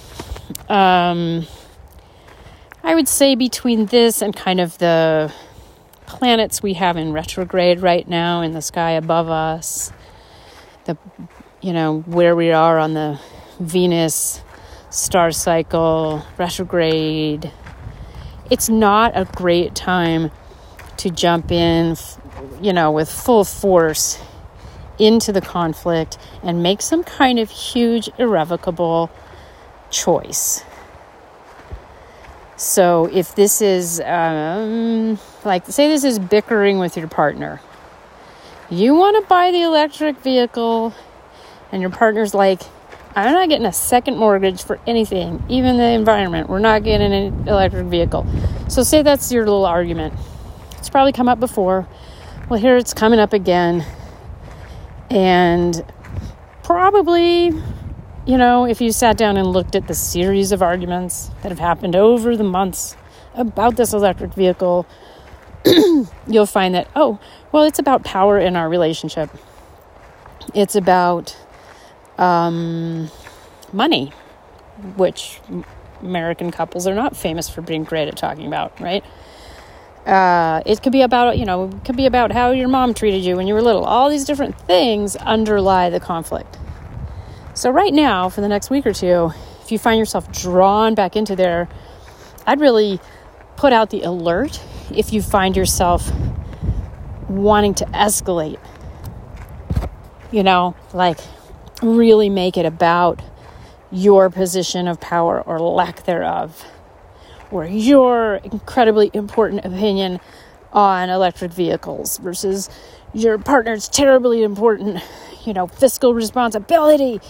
Um, 0.70 1.46
I 2.88 2.94
would 2.94 3.06
say 3.06 3.34
between 3.34 3.84
this 3.84 4.22
and 4.22 4.34
kind 4.34 4.60
of 4.60 4.78
the 4.78 5.30
planets 6.06 6.62
we 6.62 6.72
have 6.72 6.96
in 6.96 7.12
retrograde 7.12 7.80
right 7.80 8.08
now 8.08 8.40
in 8.40 8.54
the 8.54 8.62
sky 8.62 8.92
above 8.92 9.28
us, 9.28 9.92
the 10.86 10.96
you 11.60 11.74
know, 11.74 12.00
where 12.06 12.34
we 12.34 12.50
are 12.50 12.78
on 12.78 12.94
the 12.94 13.20
Venus 13.60 14.40
star 14.88 15.32
cycle, 15.32 16.24
retrograde. 16.38 17.52
It's 18.50 18.70
not 18.70 19.12
a 19.14 19.26
great 19.26 19.74
time 19.74 20.30
to 20.96 21.10
jump 21.10 21.52
in, 21.52 21.94
you 22.62 22.72
know, 22.72 22.90
with 22.90 23.12
full 23.12 23.44
force 23.44 24.18
into 24.98 25.30
the 25.30 25.42
conflict 25.42 26.16
and 26.42 26.62
make 26.62 26.80
some 26.80 27.04
kind 27.04 27.38
of 27.38 27.50
huge, 27.50 28.08
irrevocable 28.16 29.10
choice. 29.90 30.64
So, 32.58 33.08
if 33.12 33.36
this 33.36 33.62
is, 33.62 34.00
um, 34.00 35.16
like, 35.44 35.64
say 35.66 35.86
this 35.86 36.02
is 36.02 36.18
bickering 36.18 36.80
with 36.80 36.96
your 36.96 37.06
partner, 37.06 37.60
you 38.68 38.96
want 38.96 39.22
to 39.22 39.28
buy 39.28 39.52
the 39.52 39.62
electric 39.62 40.18
vehicle 40.18 40.92
and 41.70 41.80
your 41.80 41.92
partner's 41.92 42.34
like, 42.34 42.62
I'm 43.14 43.32
not 43.32 43.48
getting 43.48 43.64
a 43.64 43.72
second 43.72 44.16
mortgage 44.16 44.64
for 44.64 44.80
anything, 44.88 45.40
even 45.48 45.76
the 45.76 45.84
environment. 45.84 46.48
We're 46.48 46.58
not 46.58 46.82
getting 46.82 47.12
an 47.12 47.46
electric 47.46 47.86
vehicle. 47.86 48.26
So, 48.66 48.82
say 48.82 49.02
that's 49.02 49.30
your 49.30 49.44
little 49.44 49.64
argument. 49.64 50.14
It's 50.78 50.88
probably 50.88 51.12
come 51.12 51.28
up 51.28 51.38
before. 51.38 51.86
Well, 52.48 52.58
here 52.58 52.76
it's 52.76 52.92
coming 52.92 53.20
up 53.20 53.32
again. 53.32 53.86
And 55.10 55.80
probably, 56.64 57.52
you 58.28 58.36
know, 58.36 58.66
if 58.66 58.82
you 58.82 58.92
sat 58.92 59.16
down 59.16 59.38
and 59.38 59.48
looked 59.48 59.74
at 59.74 59.88
the 59.88 59.94
series 59.94 60.52
of 60.52 60.60
arguments 60.60 61.30
that 61.40 61.48
have 61.48 61.58
happened 61.58 61.96
over 61.96 62.36
the 62.36 62.44
months 62.44 62.94
about 63.34 63.76
this 63.76 63.94
electric 63.94 64.34
vehicle, 64.34 64.86
you'll 66.26 66.44
find 66.44 66.74
that, 66.74 66.88
oh, 66.94 67.18
well, 67.52 67.64
it's 67.64 67.78
about 67.78 68.04
power 68.04 68.38
in 68.38 68.54
our 68.54 68.68
relationship. 68.68 69.30
It's 70.54 70.74
about 70.74 71.38
um, 72.18 73.10
money, 73.72 74.12
which 74.98 75.40
American 76.02 76.50
couples 76.50 76.86
are 76.86 76.94
not 76.94 77.16
famous 77.16 77.48
for 77.48 77.62
being 77.62 77.84
great 77.84 78.08
at 78.08 78.18
talking 78.18 78.46
about, 78.46 78.78
right? 78.78 79.02
Uh, 80.04 80.62
it 80.66 80.82
could 80.82 80.92
be 80.92 81.00
about, 81.00 81.38
you 81.38 81.46
know, 81.46 81.70
it 81.70 81.82
could 81.82 81.96
be 81.96 82.04
about 82.04 82.32
how 82.32 82.50
your 82.50 82.68
mom 82.68 82.92
treated 82.92 83.24
you 83.24 83.36
when 83.36 83.46
you 83.46 83.54
were 83.54 83.62
little. 83.62 83.86
All 83.86 84.10
these 84.10 84.26
different 84.26 84.60
things 84.60 85.16
underlie 85.16 85.88
the 85.88 85.98
conflict. 85.98 86.58
So, 87.58 87.72
right 87.72 87.92
now, 87.92 88.28
for 88.28 88.40
the 88.40 88.46
next 88.46 88.70
week 88.70 88.86
or 88.86 88.92
two, 88.92 89.32
if 89.62 89.72
you 89.72 89.80
find 89.80 89.98
yourself 89.98 90.30
drawn 90.30 90.94
back 90.94 91.16
into 91.16 91.34
there, 91.34 91.68
I'd 92.46 92.60
really 92.60 93.00
put 93.56 93.72
out 93.72 93.90
the 93.90 94.02
alert 94.02 94.62
if 94.94 95.12
you 95.12 95.20
find 95.20 95.56
yourself 95.56 96.08
wanting 97.28 97.74
to 97.74 97.84
escalate. 97.86 98.60
You 100.30 100.44
know, 100.44 100.76
like 100.92 101.18
really 101.82 102.28
make 102.30 102.56
it 102.56 102.64
about 102.64 103.20
your 103.90 104.30
position 104.30 104.86
of 104.86 105.00
power 105.00 105.42
or 105.42 105.58
lack 105.58 106.04
thereof 106.04 106.64
or 107.50 107.66
your 107.66 108.36
incredibly 108.36 109.10
important 109.12 109.64
opinion 109.64 110.20
on 110.72 111.10
electric 111.10 111.50
vehicles 111.50 112.18
versus 112.18 112.70
your 113.12 113.36
partner's 113.36 113.88
terribly 113.88 114.44
important, 114.44 115.02
you 115.44 115.52
know, 115.52 115.66
fiscal 115.66 116.14
responsibility. 116.14 117.20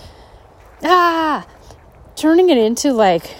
Ah, 0.83 1.47
turning 2.17 2.51
it 2.51 2.59
into 2.59 2.93
like, 2.93 3.35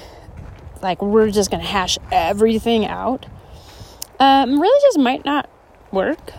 like 0.83 1.01
we're 1.03 1.31
just 1.31 1.51
gonna 1.51 1.63
hash 1.63 1.99
everything 2.11 2.87
out. 2.87 3.27
Um, 4.21 4.61
really 4.61 4.81
just 4.83 4.99
might 4.99 5.25
not 5.25 5.49
work. 5.93 6.33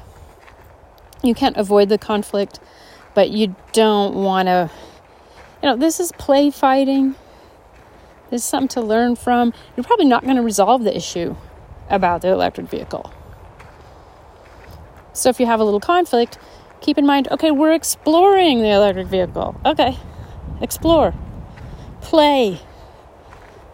You 1.24 1.34
can't 1.34 1.58
avoid 1.58 1.90
the 1.90 1.98
conflict, 1.98 2.60
but 3.14 3.30
you 3.30 3.56
don't 3.74 4.16
want 4.16 4.48
to. 4.48 4.70
You 5.62 5.70
know, 5.70 5.76
this 5.76 6.00
is 6.00 6.12
play 6.14 6.52
fighting 6.52 7.16
this 8.30 8.44
is 8.44 8.48
something 8.48 8.68
to 8.70 8.82
learn 8.82 9.16
from. 9.16 9.54
You're 9.76 9.84
probably 9.84 10.06
not 10.06 10.24
going 10.24 10.36
to 10.36 10.42
resolve 10.42 10.84
the 10.84 10.96
issue 10.96 11.36
about 11.90 12.22
the 12.22 12.30
electric 12.30 12.70
vehicle. 12.70 13.12
So 15.14 15.30
if 15.30 15.40
you 15.40 15.48
have 15.48 15.60
a 15.60 15.64
little 15.64 15.80
conflict, 15.80 16.38
keep 16.80 16.98
in 16.98 17.06
mind 17.06 17.28
okay, 17.32 17.52
we're 17.52 17.74
exploring 17.74 18.62
the 18.62 18.70
electric 18.70 19.08
vehicle. 19.08 19.60
Okay, 19.66 19.98
explore, 20.62 21.14
play, 22.02 22.62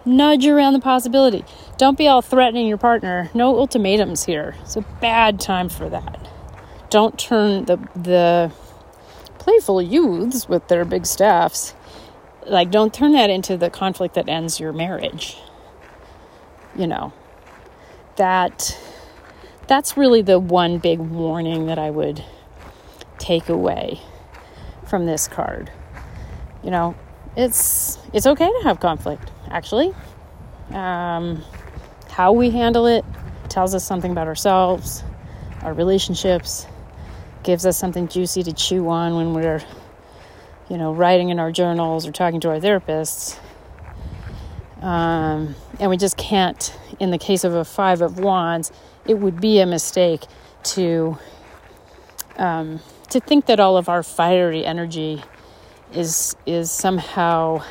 nudge 0.06 0.46
around 0.46 0.74
the 0.74 0.80
possibility. 0.80 1.44
Don't 1.78 1.98
be 1.98 2.08
all 2.08 2.22
threatening 2.22 2.68
your 2.68 2.78
partner. 2.78 3.30
No 3.34 3.58
ultimatums 3.58 4.26
here. 4.26 4.56
It's 4.62 4.76
a 4.76 4.82
bad 4.82 5.40
time 5.40 5.70
for 5.70 5.90
that. 5.90 6.30
Don't 6.90 7.18
turn 7.20 7.66
the 7.66 7.78
the 7.96 8.52
playful 9.38 9.82
youths 9.82 10.50
with 10.50 10.68
their 10.70 10.84
big 10.84 11.06
staffs 11.06 11.76
like 12.48 12.72
don't 12.72 12.94
turn 12.94 13.14
that 13.14 13.30
into 13.30 13.58
the 13.58 13.70
conflict 13.70 14.16
that 14.16 14.28
ends 14.28 14.60
your 14.60 14.74
marriage 14.74 15.38
you 16.76 16.88
know 16.88 17.14
that 18.16 18.78
that's 19.68 19.98
really 19.98 20.24
the 20.24 20.40
one 20.40 20.80
big 20.80 21.00
warning 21.00 21.68
that 21.68 21.78
i 21.78 21.90
would 21.90 22.24
take 23.20 23.50
away 23.50 24.00
from 24.88 25.06
this 25.06 25.28
card 25.28 25.72
you 26.66 26.72
know 26.72 26.96
it's 27.38 27.98
it's 28.14 28.26
okay 28.26 28.48
to 28.48 28.62
have 28.64 28.82
conflict 28.82 29.32
actually 29.50 29.94
um, 30.72 31.42
how 32.10 32.34
we 32.34 32.50
handle 32.50 32.88
it 32.88 33.06
tells 33.48 33.74
us 33.74 33.86
something 33.86 34.12
about 34.12 34.28
ourselves 34.28 35.04
our 35.62 35.74
relationships 35.74 36.68
gives 37.44 37.66
us 37.66 37.78
something 37.78 38.08
juicy 38.10 38.44
to 38.44 38.52
chew 38.52 38.90
on 38.90 39.16
when 39.16 39.34
we're 39.34 39.64
you 40.70 40.78
know, 40.78 40.94
writing 40.94 41.30
in 41.30 41.40
our 41.40 41.52
journals 41.52 42.08
or 42.08 42.12
talking 42.12 42.40
to 42.42 42.50
our 42.50 42.60
therapists. 42.60 43.38
Um, 44.82 45.56
and 45.80 45.90
we 45.90 45.98
just 45.98 46.18
can't, 46.18 46.76
in 47.00 47.12
the 47.12 47.18
case 47.18 47.44
of 47.44 47.54
a 47.54 47.66
Five 47.66 48.02
of 48.02 48.20
Wands, 48.20 48.72
it 49.08 49.16
would 49.16 49.40
be 49.40 49.60
a 49.60 49.66
mistake 49.66 50.24
to 50.64 51.18
um, 52.38 52.82
to 53.10 53.20
think 53.20 53.46
that 53.46 53.60
all 53.60 53.78
of 53.78 53.88
our 53.88 54.04
fiery 54.04 54.66
energy 54.66 55.24
is 55.96 56.36
is 56.46 56.72
somehow 56.72 57.64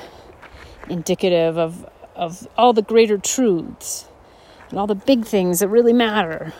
indicative 0.88 1.58
of 1.58 1.88
of 2.14 2.46
all 2.56 2.72
the 2.72 2.82
greater 2.82 3.18
truths 3.18 4.08
and 4.70 4.78
all 4.78 4.86
the 4.86 4.94
big 4.94 5.24
things 5.24 5.60
that 5.60 5.68
really 5.68 5.92
matter 5.92 6.52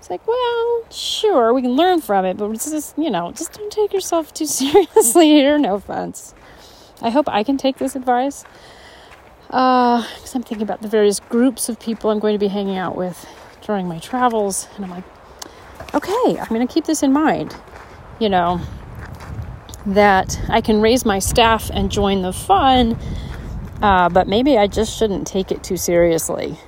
It's 0.00 0.08
like, 0.08 0.26
well, 0.26 0.84
sure, 0.90 1.52
we 1.52 1.60
can 1.60 1.72
learn 1.72 2.00
from 2.00 2.24
it, 2.24 2.38
but 2.38 2.50
just, 2.54 2.96
you 2.96 3.10
know, 3.10 3.32
just 3.32 3.52
don't 3.52 3.70
take 3.70 3.92
yourself 3.92 4.32
too 4.32 4.46
seriously 4.60 5.26
here. 5.28 5.58
No 5.58 5.74
offense. 5.74 6.34
I 7.02 7.10
hope 7.10 7.28
I 7.28 7.44
can 7.44 7.58
take 7.58 7.76
this 7.76 7.94
advice. 7.94 8.44
Uh, 9.50 10.02
because 10.14 10.34
I'm 10.34 10.42
thinking 10.42 10.62
about 10.62 10.80
the 10.80 10.88
various 10.88 11.20
groups 11.20 11.68
of 11.68 11.78
people 11.78 12.10
I'm 12.10 12.18
going 12.18 12.34
to 12.34 12.38
be 12.38 12.48
hanging 12.48 12.78
out 12.78 12.96
with 12.96 13.26
during 13.62 13.88
my 13.88 13.98
travels, 13.98 14.68
and 14.76 14.84
I'm 14.84 14.90
like, 14.90 15.04
okay, 15.94 16.38
I'm 16.40 16.48
going 16.48 16.66
to 16.66 16.72
keep 16.72 16.86
this 16.86 17.02
in 17.02 17.12
mind. 17.12 17.54
You 18.20 18.30
know, 18.30 18.60
that 19.86 20.40
I 20.48 20.60
can 20.60 20.80
raise 20.80 21.04
my 21.04 21.18
staff 21.18 21.70
and 21.72 21.90
join 21.90 22.22
the 22.22 22.32
fun, 22.32 22.98
uh, 23.82 24.08
but 24.08 24.28
maybe 24.28 24.58
I 24.58 24.66
just 24.66 24.96
shouldn't 24.98 25.26
take 25.26 25.50
it 25.50 25.62
too 25.64 25.76
seriously. 25.76 26.58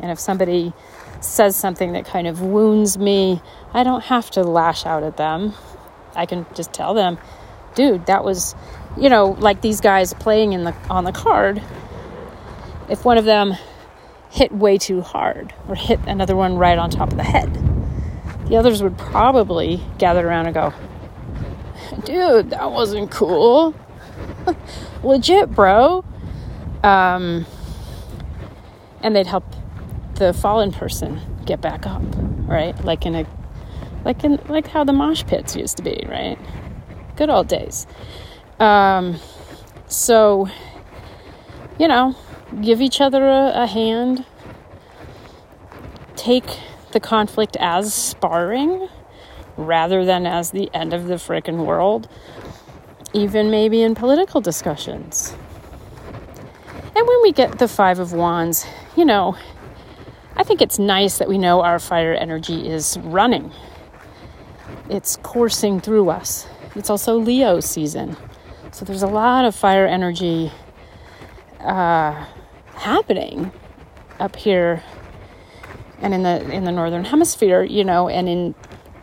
And 0.00 0.10
if 0.10 0.18
somebody 0.18 0.72
says 1.20 1.56
something 1.56 1.92
that 1.92 2.04
kind 2.04 2.26
of 2.26 2.40
wounds 2.40 2.98
me, 2.98 3.40
I 3.72 3.82
don't 3.82 4.04
have 4.04 4.30
to 4.32 4.42
lash 4.42 4.86
out 4.86 5.02
at 5.02 5.16
them. 5.16 5.54
I 6.14 6.26
can 6.26 6.46
just 6.54 6.72
tell 6.72 6.94
them, 6.94 7.18
dude, 7.74 8.06
that 8.06 8.24
was, 8.24 8.54
you 8.96 9.08
know, 9.08 9.36
like 9.38 9.60
these 9.60 9.80
guys 9.80 10.14
playing 10.14 10.52
in 10.52 10.64
the 10.64 10.74
on 10.88 11.04
the 11.04 11.12
card. 11.12 11.62
If 12.88 13.04
one 13.04 13.18
of 13.18 13.24
them 13.24 13.54
hit 14.30 14.52
way 14.52 14.78
too 14.78 15.00
hard 15.00 15.54
or 15.68 15.74
hit 15.74 16.00
another 16.06 16.36
one 16.36 16.56
right 16.56 16.78
on 16.78 16.90
top 16.90 17.10
of 17.10 17.16
the 17.16 17.24
head, 17.24 17.52
the 18.48 18.56
others 18.56 18.82
would 18.82 18.98
probably 18.98 19.80
gather 19.98 20.26
around 20.26 20.46
and 20.46 20.54
go, 20.54 20.74
dude, 22.04 22.50
that 22.50 22.70
wasn't 22.70 23.10
cool. 23.10 23.74
Legit, 25.02 25.50
bro. 25.50 26.04
Um, 26.82 27.46
and 29.02 29.16
they'd 29.16 29.26
help 29.26 29.44
the 30.14 30.32
fallen 30.32 30.72
person 30.72 31.20
get 31.44 31.60
back 31.60 31.86
up, 31.86 32.02
right? 32.46 32.78
Like 32.84 33.06
in 33.06 33.14
a 33.14 33.26
like 34.04 34.22
in 34.22 34.38
like 34.48 34.68
how 34.68 34.84
the 34.84 34.92
mosh 34.92 35.24
pits 35.24 35.56
used 35.56 35.76
to 35.78 35.82
be, 35.82 36.04
right? 36.08 36.38
Good 37.16 37.30
old 37.30 37.48
days. 37.48 37.86
Um, 38.60 39.16
so 39.86 40.48
you 41.78 41.88
know, 41.88 42.14
give 42.60 42.80
each 42.80 43.00
other 43.00 43.26
a, 43.26 43.52
a 43.62 43.66
hand. 43.66 44.24
Take 46.16 46.58
the 46.92 47.00
conflict 47.00 47.56
as 47.58 47.92
sparring 47.92 48.88
rather 49.56 50.04
than 50.04 50.26
as 50.26 50.50
the 50.50 50.70
end 50.74 50.92
of 50.92 51.06
the 51.06 51.14
frickin' 51.14 51.64
world, 51.64 52.08
even 53.12 53.50
maybe 53.50 53.82
in 53.82 53.94
political 53.94 54.40
discussions. 54.40 55.34
And 56.96 57.06
when 57.06 57.22
we 57.22 57.32
get 57.32 57.58
the 57.58 57.68
Five 57.68 57.98
of 57.98 58.12
Wands, 58.12 58.66
you 58.96 59.04
know, 59.04 59.36
I 60.36 60.42
think 60.42 60.60
it's 60.60 60.78
nice 60.78 61.18
that 61.18 61.28
we 61.28 61.38
know 61.38 61.62
our 61.62 61.78
fire 61.78 62.14
energy 62.14 62.68
is 62.68 62.98
running. 62.98 63.52
It's 64.88 65.16
coursing 65.22 65.80
through 65.80 66.10
us. 66.10 66.46
It's 66.74 66.90
also 66.90 67.16
Leo 67.16 67.60
season. 67.60 68.16
So 68.72 68.84
there's 68.84 69.02
a 69.02 69.08
lot 69.08 69.44
of 69.44 69.54
fire 69.54 69.86
energy 69.86 70.50
uh, 71.60 72.26
happening 72.74 73.52
up 74.18 74.36
here 74.36 74.82
and 76.00 76.12
in 76.12 76.22
the 76.22 76.50
in 76.52 76.64
the 76.64 76.72
northern 76.72 77.04
hemisphere, 77.04 77.62
you 77.62 77.84
know, 77.84 78.08
and 78.08 78.28
in 78.28 78.54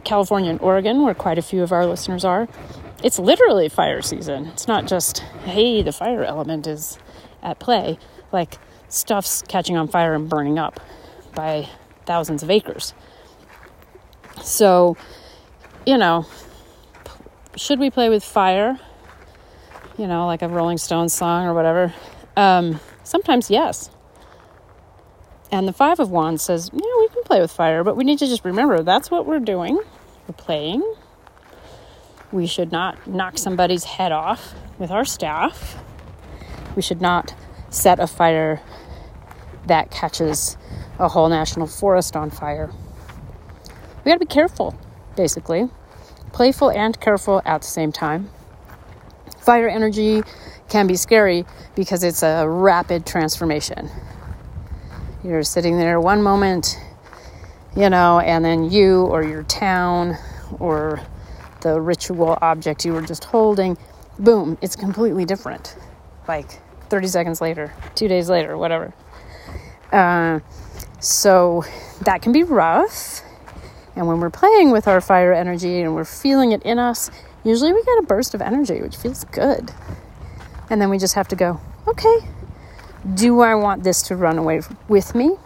California 0.03 0.49
and 0.49 0.61
Oregon, 0.61 1.03
where 1.03 1.13
quite 1.13 1.37
a 1.37 1.41
few 1.41 1.63
of 1.63 1.71
our 1.71 1.85
listeners 1.85 2.25
are, 2.25 2.47
it's 3.03 3.17
literally 3.19 3.69
fire 3.69 4.01
season. 4.01 4.47
It's 4.47 4.67
not 4.67 4.87
just, 4.87 5.19
hey, 5.45 5.81
the 5.81 5.91
fire 5.91 6.23
element 6.23 6.67
is 6.67 6.99
at 7.41 7.59
play. 7.59 7.97
Like 8.31 8.57
stuff's 8.89 9.41
catching 9.47 9.77
on 9.77 9.87
fire 9.87 10.13
and 10.13 10.29
burning 10.29 10.59
up 10.59 10.79
by 11.33 11.67
thousands 12.05 12.43
of 12.43 12.49
acres. 12.49 12.93
So, 14.43 14.97
you 15.85 15.97
know, 15.97 16.25
should 17.55 17.79
we 17.79 17.89
play 17.89 18.09
with 18.09 18.23
fire? 18.23 18.79
You 19.97 20.07
know, 20.07 20.25
like 20.25 20.41
a 20.41 20.47
Rolling 20.47 20.77
Stones 20.77 21.13
song 21.13 21.45
or 21.45 21.53
whatever. 21.53 21.93
Um, 22.35 22.79
sometimes, 23.03 23.49
yes. 23.49 23.89
And 25.51 25.67
the 25.67 25.73
Five 25.73 25.99
of 25.99 26.09
Wands 26.09 26.41
says, 26.41 26.69
yeah, 26.73 26.79
we 26.99 27.09
can 27.09 27.23
play 27.23 27.41
with 27.41 27.51
fire, 27.51 27.83
but 27.83 27.97
we 27.97 28.05
need 28.05 28.19
to 28.19 28.27
just 28.27 28.45
remember 28.45 28.83
that's 28.83 29.11
what 29.11 29.25
we're 29.25 29.39
doing. 29.39 29.75
We're 30.27 30.33
playing. 30.37 30.81
We 32.31 32.47
should 32.47 32.71
not 32.71 33.05
knock 33.05 33.37
somebody's 33.37 33.83
head 33.83 34.13
off 34.13 34.53
with 34.79 34.91
our 34.91 35.03
staff. 35.03 35.77
We 36.75 36.81
should 36.81 37.01
not 37.01 37.35
set 37.69 37.99
a 37.99 38.07
fire 38.07 38.61
that 39.67 39.91
catches 39.91 40.55
a 40.97 41.09
whole 41.09 41.27
national 41.27 41.67
forest 41.67 42.15
on 42.15 42.29
fire. 42.29 42.71
We 44.03 44.09
got 44.09 44.15
to 44.15 44.19
be 44.19 44.25
careful, 44.25 44.79
basically. 45.17 45.69
Playful 46.31 46.71
and 46.71 46.97
careful 46.99 47.41
at 47.43 47.61
the 47.61 47.67
same 47.67 47.91
time. 47.91 48.29
Fire 49.39 49.67
energy 49.67 50.23
can 50.69 50.87
be 50.87 50.95
scary 50.95 51.45
because 51.75 52.03
it's 52.03 52.23
a 52.23 52.47
rapid 52.47 53.05
transformation. 53.05 53.89
You're 55.23 55.43
sitting 55.43 55.77
there 55.77 55.99
one 55.99 56.21
moment 56.21 56.77
you 57.75 57.89
know, 57.89 58.19
and 58.19 58.43
then 58.43 58.69
you 58.69 59.03
or 59.05 59.23
your 59.23 59.43
town 59.43 60.17
or 60.59 61.01
the 61.61 61.79
ritual 61.79 62.37
object 62.41 62.85
you 62.85 62.93
were 62.93 63.01
just 63.01 63.23
holding, 63.25 63.77
boom, 64.19 64.57
it's 64.61 64.75
completely 64.75 65.25
different. 65.25 65.75
Like 66.27 66.59
30 66.89 67.07
seconds 67.07 67.41
later, 67.41 67.73
two 67.95 68.07
days 68.07 68.29
later, 68.29 68.57
whatever. 68.57 68.93
Uh, 69.91 70.39
so 70.99 71.63
that 72.01 72.21
can 72.21 72.31
be 72.31 72.43
rough. 72.43 73.21
And 73.95 74.07
when 74.07 74.19
we're 74.19 74.29
playing 74.29 74.71
with 74.71 74.87
our 74.87 75.01
fire 75.01 75.33
energy 75.33 75.81
and 75.81 75.95
we're 75.95 76.05
feeling 76.05 76.51
it 76.51 76.63
in 76.63 76.79
us, 76.79 77.09
usually 77.43 77.73
we 77.73 77.83
get 77.83 77.99
a 77.99 78.03
burst 78.03 78.33
of 78.33 78.41
energy, 78.41 78.81
which 78.81 78.95
feels 78.95 79.23
good. 79.25 79.71
And 80.69 80.81
then 80.81 80.89
we 80.89 80.97
just 80.97 81.15
have 81.15 81.27
to 81.29 81.35
go, 81.35 81.59
okay, 81.87 82.19
do 83.15 83.41
I 83.41 83.55
want 83.55 83.83
this 83.83 84.01
to 84.03 84.15
run 84.15 84.37
away 84.37 84.61
with 84.87 85.15
me? 85.15 85.37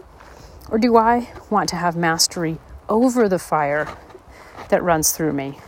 Or 0.70 0.78
do 0.78 0.98
I 0.98 1.30
want 1.50 1.70
to 1.70 1.76
have 1.76 1.96
mastery 1.96 2.58
over 2.90 3.30
the 3.30 3.40
fire 3.40 3.88
that 4.70 4.84
runs 4.84 5.12
through 5.12 5.34
me? 5.34 5.60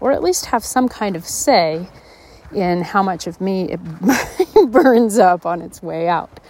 Or 0.00 0.12
at 0.12 0.22
least 0.22 0.46
have 0.46 0.64
some 0.64 0.88
kind 0.88 1.16
of 1.16 1.26
say 1.26 1.88
in 2.54 2.82
how 2.82 3.02
much 3.02 3.26
of 3.26 3.40
me 3.40 3.70
it 3.70 3.80
burns 4.70 5.18
up 5.18 5.44
on 5.44 5.62
its 5.62 5.82
way 5.82 6.08
out. 6.08 6.40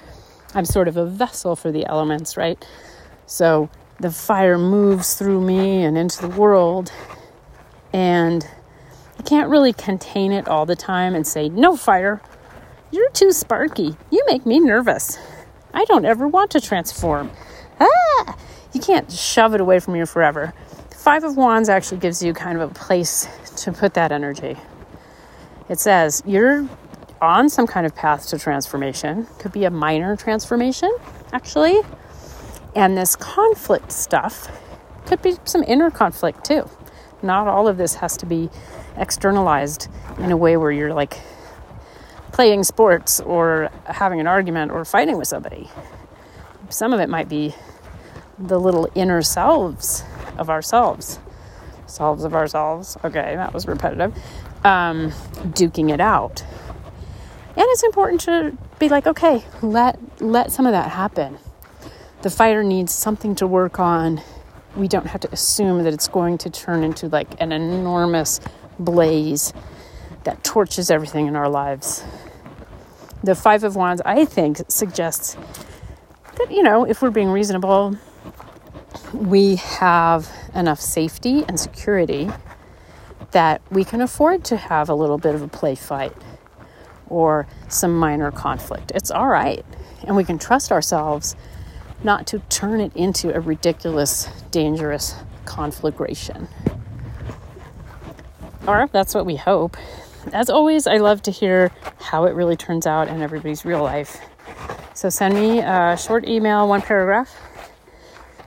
I'm 0.55 0.65
sort 0.65 0.89
of 0.89 0.97
a 0.97 1.07
vessel 1.07 1.57
for 1.57 1.73
the 1.73 1.87
elements, 1.87 2.37
right? 2.37 2.65
So 3.27 3.69
the 3.99 4.11
fire 4.11 4.59
moves 4.59 5.15
through 5.15 5.41
me 5.41 5.83
and 5.83 5.97
into 5.99 6.23
the 6.23 6.29
world, 6.29 6.93
and 7.93 8.47
I 9.19 9.23
can't 9.23 9.49
really 9.49 9.73
contain 9.73 10.33
it 10.33 10.49
all 10.49 10.67
the 10.67 10.77
time 10.77 11.15
and 11.15 11.27
say, 11.27 11.49
No, 11.49 11.77
fire, 11.77 12.21
you're 12.91 13.11
too 13.11 13.33
sparky. 13.33 13.97
You 14.11 14.23
make 14.27 14.47
me 14.47 14.61
nervous. 14.61 15.19
I 15.75 15.85
don't 15.85 16.05
ever 16.05 16.29
want 16.29 16.51
to 16.53 16.61
transform. 16.61 17.31
Ah! 17.81 18.37
You 18.73 18.81
can't 18.81 19.11
shove 19.11 19.55
it 19.55 19.61
away 19.61 19.81
from 19.81 19.97
you 19.97 20.07
forever. 20.07 20.55
Five 20.91 21.25
of 21.25 21.37
Wands 21.37 21.69
actually 21.69 21.99
gives 21.99 22.23
you 22.23 22.33
kind 22.33 22.61
of 22.61 22.71
a 22.71 22.75
place 22.75 23.29
to 23.59 23.73
put 23.73 23.95
that 23.95 24.13
energy. 24.13 24.57
It 25.69 25.81
says 25.81 26.23
you're 26.27 26.69
on 27.21 27.49
some 27.49 27.67
kind 27.67 27.87
of 27.87 27.95
path 27.95 28.29
to 28.29 28.39
transformation. 28.39 29.27
Could 29.39 29.53
be 29.53 29.65
a 29.65 29.71
minor 29.71 30.17
transformation, 30.17 30.95
actually. 31.33 31.81
And 32.75 32.97
this 32.97 33.17
conflict 33.17 33.93
stuff 33.93 34.49
could 35.07 35.23
be 35.23 35.37
some 35.45 35.63
inner 35.63 35.91
conflict 35.91 36.45
too. 36.45 36.69
Not 37.23 37.47
all 37.49 37.69
of 37.69 37.77
this 37.79 37.95
has 37.97 38.17
to 38.19 38.27
be 38.27 38.51
externalized 38.97 39.89
in 40.19 40.31
a 40.31 40.37
way 40.37 40.57
where 40.57 40.71
you're 40.71 40.93
like 40.93 41.19
playing 42.37 42.63
sports 42.63 43.19
or 43.21 43.71
having 43.87 44.21
an 44.21 44.27
argument 44.27 44.71
or 44.71 44.85
fighting 44.85 45.17
with 45.17 45.27
somebody. 45.27 45.71
Some 46.69 46.93
of 46.93 47.01
it 47.01 47.09
might 47.09 47.31
be 47.31 47.55
the 48.39 48.61
little 48.61 48.91
inner 48.95 49.23
selves 49.23 50.05
of 50.37 50.51
ourselves. 50.51 51.19
Selves 51.87 52.25
of 52.25 52.35
ourselves. 52.35 52.99
Okay, 53.03 53.37
that 53.37 53.55
was 53.55 53.67
repetitive. 53.67 54.15
Um, 54.65 55.13
duking 55.57 55.91
it 55.91 55.99
out. 55.99 56.45
And 57.57 57.65
it's 57.71 57.83
important 57.85 58.21
to 58.23 58.59
be 58.79 58.91
like, 58.91 59.07
okay, 59.07 59.43
let 59.63 59.99
let 60.21 60.53
some 60.53 60.67
of 60.67 60.73
that 60.73 60.91
happen. 60.91 61.39
The 62.21 62.29
fire 62.29 62.63
needs 62.63 62.93
something 62.93 63.35
to 63.37 63.47
work 63.47 63.81
on. 63.81 64.21
We 64.77 64.89
don't 64.89 65.07
have 65.07 65.23
to 65.23 65.33
assume 65.33 65.85
that 65.85 65.95
it's 65.95 66.09
going 66.09 66.37
to 66.39 66.51
turn 66.51 66.85
into 66.85 67.09
like 67.09 67.41
an 67.41 67.51
enormous 67.51 68.41
blaze 68.79 69.55
that 70.25 70.45
torches 70.45 70.91
everything 70.91 71.29
in 71.29 71.35
our 71.35 71.49
lives 71.49 72.05
the 73.23 73.35
Five 73.35 73.65
of 73.65 73.77
Wands, 73.77 74.03
I 74.05 74.25
think, 74.25 74.61
suggests 74.69 75.37
that, 76.37 76.51
you 76.51 76.63
know, 76.63 76.85
if 76.85 77.03
we're 77.03 77.11
being 77.11 77.31
reasonable, 77.31 77.97
we 79.13 79.57
have 79.57 80.31
enough 80.55 80.81
safety 80.81 81.45
and 81.49 81.59
security 81.59 82.31
that 83.33 83.61
we 83.71 83.85
can 83.85 84.01
afford 84.01 84.45
to 84.45 84.57
have 84.57 84.89
a 84.89 84.95
little 84.95 85.19
bit 85.19 85.35
of 85.35 85.43
a 85.43 85.49
play 85.49 85.75
fight 85.75 86.13
or 87.09 87.47
some 87.69 87.97
minor 87.97 88.31
conflict. 88.31 88.93
It's 88.95 89.11
all 89.11 89.29
right. 89.29 89.65
And 90.05 90.17
we 90.17 90.25
can 90.25 90.39
trust 90.39 90.73
ourselves 90.73 91.37
not 92.03 92.27
to 92.29 92.39
turn 92.51 92.81
it 92.81 92.95
into 92.95 93.35
a 93.35 93.41
ridiculous, 93.41 94.29
dangerous 94.51 95.15
conflagration. 95.45 96.49
Or 98.67 98.89
that's 98.93 99.15
what 99.15 99.27
we 99.27 99.37
hope 99.37 99.77
as 100.33 100.51
always, 100.51 100.87
I 100.87 100.99
love 100.99 101.23
to 101.23 101.31
hear 101.31 101.71
how 102.01 102.25
it 102.25 102.35
really 102.35 102.57
turns 102.57 102.87
out 102.87 103.09
in 103.09 103.23
everybody's 103.23 103.65
real 103.65 103.83
life. 103.83 104.19
So 104.95 105.09
send 105.09 105.35
me 105.35 105.61
a 105.61 105.97
short 105.97 106.27
email, 106.27 106.69
one 106.69 106.83
paragraph, 106.83 107.35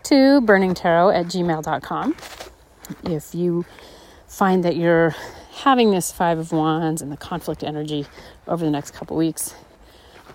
to 0.03 0.41
burningtarot 0.41 1.13
at 1.15 1.25
gmail.com. 1.27 2.15
If 3.03 3.35
you 3.35 3.65
find 4.27 4.63
that 4.63 4.75
you're 4.75 5.15
having 5.51 5.91
this 5.91 6.11
Five 6.11 6.39
of 6.39 6.51
Wands 6.51 7.01
and 7.01 7.11
the 7.11 7.17
conflict 7.17 7.63
energy 7.63 8.07
over 8.47 8.63
the 8.65 8.71
next 8.71 8.91
couple 8.91 9.17
weeks, 9.17 9.53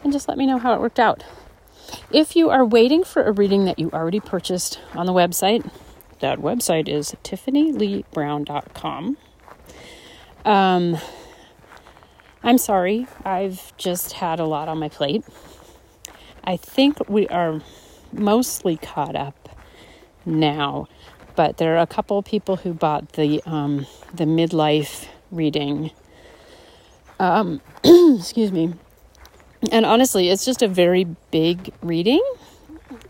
and 0.02 0.12
just 0.12 0.28
let 0.28 0.38
me 0.38 0.46
know 0.46 0.58
how 0.58 0.74
it 0.74 0.80
worked 0.80 1.00
out. 1.00 1.24
If 2.10 2.36
you 2.36 2.50
are 2.50 2.64
waiting 2.64 3.04
for 3.04 3.22
a 3.24 3.32
reading 3.32 3.64
that 3.64 3.78
you 3.78 3.90
already 3.92 4.20
purchased 4.20 4.78
on 4.94 5.06
the 5.06 5.12
website, 5.12 5.68
that 6.20 6.38
website 6.38 6.88
is 6.88 7.14
tiffanyleebrown.com. 7.24 9.16
Um, 10.44 10.98
I'm 12.46 12.58
sorry, 12.58 13.06
I've 13.24 13.74
just 13.78 14.12
had 14.12 14.38
a 14.38 14.44
lot 14.44 14.68
on 14.68 14.78
my 14.78 14.90
plate. 14.90 15.24
I 16.44 16.58
think 16.58 17.08
we 17.08 17.26
are 17.28 17.62
mostly 18.12 18.76
caught 18.76 19.16
up 19.16 19.48
now, 20.26 20.86
but 21.36 21.56
there 21.56 21.74
are 21.74 21.80
a 21.80 21.86
couple 21.86 22.22
people 22.22 22.56
who 22.56 22.74
bought 22.74 23.12
the 23.12 23.42
um, 23.46 23.86
the 24.12 24.24
midlife 24.24 25.06
reading. 25.30 25.90
Um, 27.18 27.62
excuse 27.82 28.52
me. 28.52 28.74
And 29.72 29.86
honestly, 29.86 30.28
it's 30.28 30.44
just 30.44 30.60
a 30.60 30.68
very 30.68 31.04
big 31.30 31.72
reading. 31.80 32.22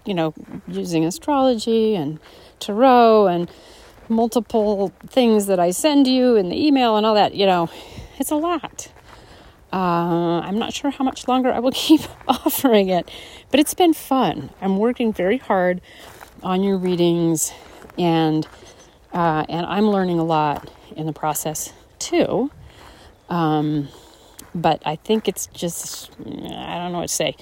You 0.06 0.14
know, 0.14 0.32
using 0.68 1.04
astrology 1.04 1.96
and 1.96 2.20
tarot 2.60 3.26
and 3.26 3.50
multiple 4.08 4.92
things 5.08 5.46
that 5.46 5.58
I 5.58 5.72
send 5.72 6.06
you 6.06 6.36
in 6.36 6.50
the 6.50 6.66
email 6.66 6.96
and 6.96 7.04
all 7.04 7.16
that. 7.16 7.34
You 7.34 7.46
know, 7.46 7.68
it's 8.20 8.30
a 8.30 8.36
lot. 8.36 8.92
Uh, 9.74 10.40
I'm 10.44 10.56
not 10.56 10.72
sure 10.72 10.92
how 10.92 11.02
much 11.02 11.26
longer 11.26 11.52
I 11.52 11.58
will 11.58 11.72
keep 11.74 12.02
offering 12.28 12.90
it, 12.90 13.10
but 13.50 13.58
it's 13.58 13.74
been 13.74 13.92
fun. 13.92 14.50
I'm 14.60 14.78
working 14.78 15.12
very 15.12 15.38
hard 15.38 15.80
on 16.44 16.62
your 16.62 16.78
readings, 16.78 17.52
and 17.98 18.46
uh, 19.12 19.44
and 19.48 19.66
I'm 19.66 19.88
learning 19.88 20.20
a 20.20 20.24
lot 20.24 20.70
in 20.94 21.06
the 21.06 21.12
process 21.12 21.72
too. 21.98 22.52
Um, 23.28 23.88
but 24.54 24.80
I 24.86 24.94
think 24.94 25.26
it's 25.26 25.48
just 25.48 26.12
I 26.20 26.78
don't 26.78 26.92
know 26.92 27.00
what 27.00 27.08
to 27.08 27.14
say. 27.14 27.36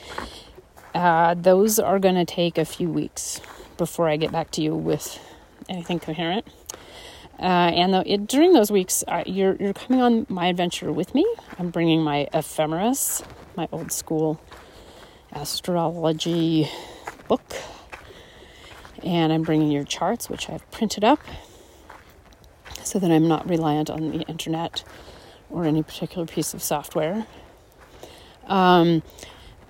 Uh, 0.94 1.34
those 1.34 1.78
are 1.78 1.98
going 1.98 2.14
to 2.14 2.24
take 2.24 2.56
a 2.56 2.64
few 2.64 2.88
weeks 2.88 3.42
before 3.76 4.08
I 4.08 4.16
get 4.16 4.32
back 4.32 4.50
to 4.52 4.62
you 4.62 4.74
with 4.74 5.18
anything 5.68 6.00
coherent. 6.00 6.46
Uh, 7.42 7.72
and 7.74 7.92
the, 7.92 8.12
it, 8.12 8.28
during 8.28 8.52
those 8.52 8.70
weeks, 8.70 9.02
you're, 9.26 9.56
you're 9.56 9.72
coming 9.72 10.00
on 10.00 10.26
my 10.28 10.46
adventure 10.46 10.92
with 10.92 11.12
me. 11.12 11.26
I'm 11.58 11.70
bringing 11.70 12.00
my 12.00 12.28
ephemeris, 12.32 13.24
my 13.56 13.68
old 13.72 13.90
school 13.90 14.40
astrology 15.32 16.70
book. 17.26 17.42
And 19.02 19.32
I'm 19.32 19.42
bringing 19.42 19.72
your 19.72 19.82
charts, 19.82 20.30
which 20.30 20.48
I've 20.48 20.70
printed 20.70 21.02
up 21.02 21.18
so 22.84 23.00
that 23.00 23.10
I'm 23.10 23.26
not 23.26 23.48
reliant 23.48 23.90
on 23.90 24.12
the 24.12 24.20
internet 24.28 24.84
or 25.50 25.64
any 25.64 25.82
particular 25.82 26.26
piece 26.26 26.54
of 26.54 26.62
software. 26.62 27.26
Um, 28.46 29.02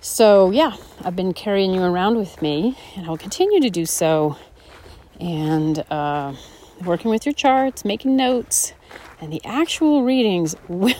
so, 0.00 0.50
yeah, 0.50 0.76
I've 1.02 1.16
been 1.16 1.32
carrying 1.32 1.72
you 1.72 1.82
around 1.82 2.16
with 2.16 2.42
me, 2.42 2.76
and 2.97 3.07
I'll 3.07 3.16
continue 3.16 3.61
to 3.61 3.70
do 3.70 3.86
so. 3.86 4.36
And 5.20 5.78
uh, 5.90 6.34
working 6.87 7.11
with 7.11 7.26
your 7.26 7.33
charts, 7.33 7.85
making 7.85 8.16
notes, 8.16 8.74
and 9.20 9.33
the 9.33 9.45
actual 9.45 10.03
readings 10.03 10.57
will 10.68 10.95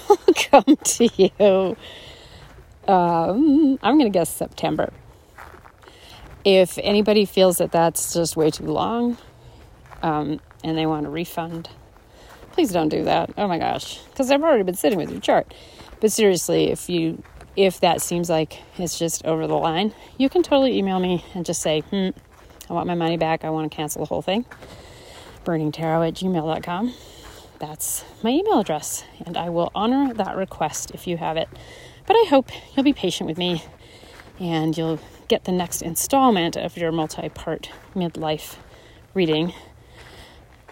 come 0.51 0.77
to 0.77 1.09
you. 1.17 1.77
Um, 2.89 3.79
I'm 3.83 3.99
going 3.99 4.11
to 4.11 4.17
guess 4.17 4.31
September. 4.31 4.93
If 6.45 6.79
anybody 6.79 7.25
feels 7.25 7.59
that 7.59 7.71
that's 7.71 8.15
just 8.15 8.37
way 8.37 8.51
too 8.51 8.67
long 8.67 9.17
um, 10.03 10.41
and 10.65 10.77
they 10.77 10.87
want 10.87 11.07
a 11.07 11.11
refund, 11.11 11.69
please 12.53 12.73
don't 12.73 12.89
do 12.89 13.05
that. 13.05 13.31
Oh 13.39 13.47
my 13.47 13.59
gosh, 13.59 13.99
because 14.11 14.31
I've 14.31 14.43
already 14.43 14.65
been 14.65 14.75
sitting 14.75 14.99
with 14.99 15.11
your 15.11 15.21
chart. 15.21 15.55
But 16.01 16.11
seriously, 16.11 16.71
if 16.71 16.89
you 16.89 17.23
if 17.55 17.81
that 17.81 18.01
seems 18.01 18.31
like 18.31 18.61
it's 18.79 18.99
just 18.99 19.25
over 19.25 19.47
the 19.47 19.55
line, 19.55 19.95
you 20.19 20.29
can 20.29 20.43
totally 20.43 20.77
email 20.79 20.99
me 20.99 21.25
and 21.35 21.45
just 21.45 21.61
say, 21.63 21.81
hmm, 21.81 22.09
I 22.69 22.73
want 22.73 22.87
my 22.87 22.95
money 22.95 23.17
back. 23.17 23.45
I 23.45 23.51
want 23.51 23.71
to 23.71 23.77
cancel 23.77 24.01
the 24.01 24.07
whole 24.07 24.23
thing 24.23 24.45
burningtarot 25.45 26.09
at 26.09 26.15
gmail.com. 26.15 26.95
That's 27.59 28.05
my 28.23 28.31
email 28.31 28.61
address, 28.61 29.05
and 29.25 29.37
I 29.37 29.49
will 29.49 29.71
honor 29.75 30.13
that 30.15 30.37
request 30.37 30.91
if 30.93 31.07
you 31.07 31.17
have 31.17 31.37
it. 31.37 31.49
But 32.07 32.17
I 32.17 32.27
hope 32.29 32.51
you'll 32.75 32.85
be 32.85 32.93
patient 32.93 33.29
with 33.29 33.39
me 33.39 33.63
and 34.41 34.77
you'll 34.77 34.99
get 35.29 35.45
the 35.45 35.53
next 35.53 35.83
installment 35.83 36.57
of 36.57 36.77
your 36.77 36.91
multi 36.91 37.29
part 37.29 37.71
midlife 37.95 38.57
reading 39.15 39.55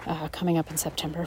uh, 0.07 0.29
coming 0.29 0.59
up 0.59 0.71
in 0.71 0.77
September. 0.77 1.27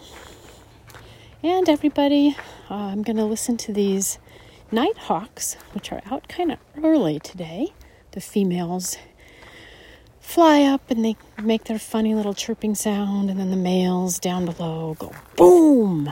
And 1.42 1.68
everybody, 1.68 2.36
uh, 2.70 2.74
I'm 2.74 3.04
going 3.04 3.18
to 3.18 3.26
listen 3.26 3.58
to 3.58 3.74
these 3.74 4.18
nighthawks, 4.72 5.56
which 5.74 5.92
are 5.92 6.02
out 6.10 6.28
kind 6.28 6.52
of 6.52 6.60
early 6.84 7.20
today. 7.20 7.74
The 8.12 8.22
females 8.22 8.98
fly 10.34 10.64
up 10.64 10.90
and 10.90 11.06
they 11.06 11.16
make 11.44 11.66
their 11.66 11.78
funny 11.78 12.16
little 12.16 12.34
chirping 12.34 12.74
sound, 12.74 13.30
and 13.30 13.40
then 13.40 13.52
the 13.52 13.56
males 13.56 14.18
down 14.18 14.46
below 14.46 14.96
go 14.98 15.12
boom, 15.36 16.12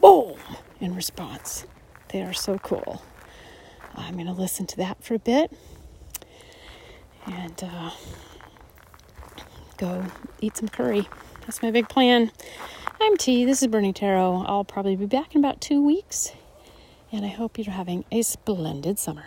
boom 0.00 0.38
in 0.80 0.94
response. 0.94 1.66
They 2.10 2.22
are 2.22 2.32
so 2.32 2.58
cool. 2.58 3.02
I'm 3.96 4.14
going 4.14 4.26
to 4.26 4.32
listen 4.32 4.66
to 4.66 4.76
that 4.76 5.02
for 5.02 5.14
a 5.14 5.18
bit 5.18 5.50
and 7.26 7.64
uh, 7.64 7.90
go 9.78 10.04
eat 10.40 10.56
some 10.56 10.68
curry. 10.68 11.08
That's 11.40 11.60
my 11.60 11.72
big 11.72 11.88
plan. 11.88 12.30
I'm 13.00 13.16
T. 13.16 13.44
This 13.44 13.62
is 13.62 13.68
Burning 13.68 13.94
Tarot. 13.94 14.44
I'll 14.46 14.62
probably 14.62 14.94
be 14.94 15.06
back 15.06 15.34
in 15.34 15.40
about 15.40 15.60
two 15.60 15.84
weeks, 15.84 16.30
and 17.10 17.24
I 17.24 17.28
hope 17.30 17.58
you're 17.58 17.72
having 17.72 18.04
a 18.12 18.22
splendid 18.22 19.00
summer. 19.00 19.26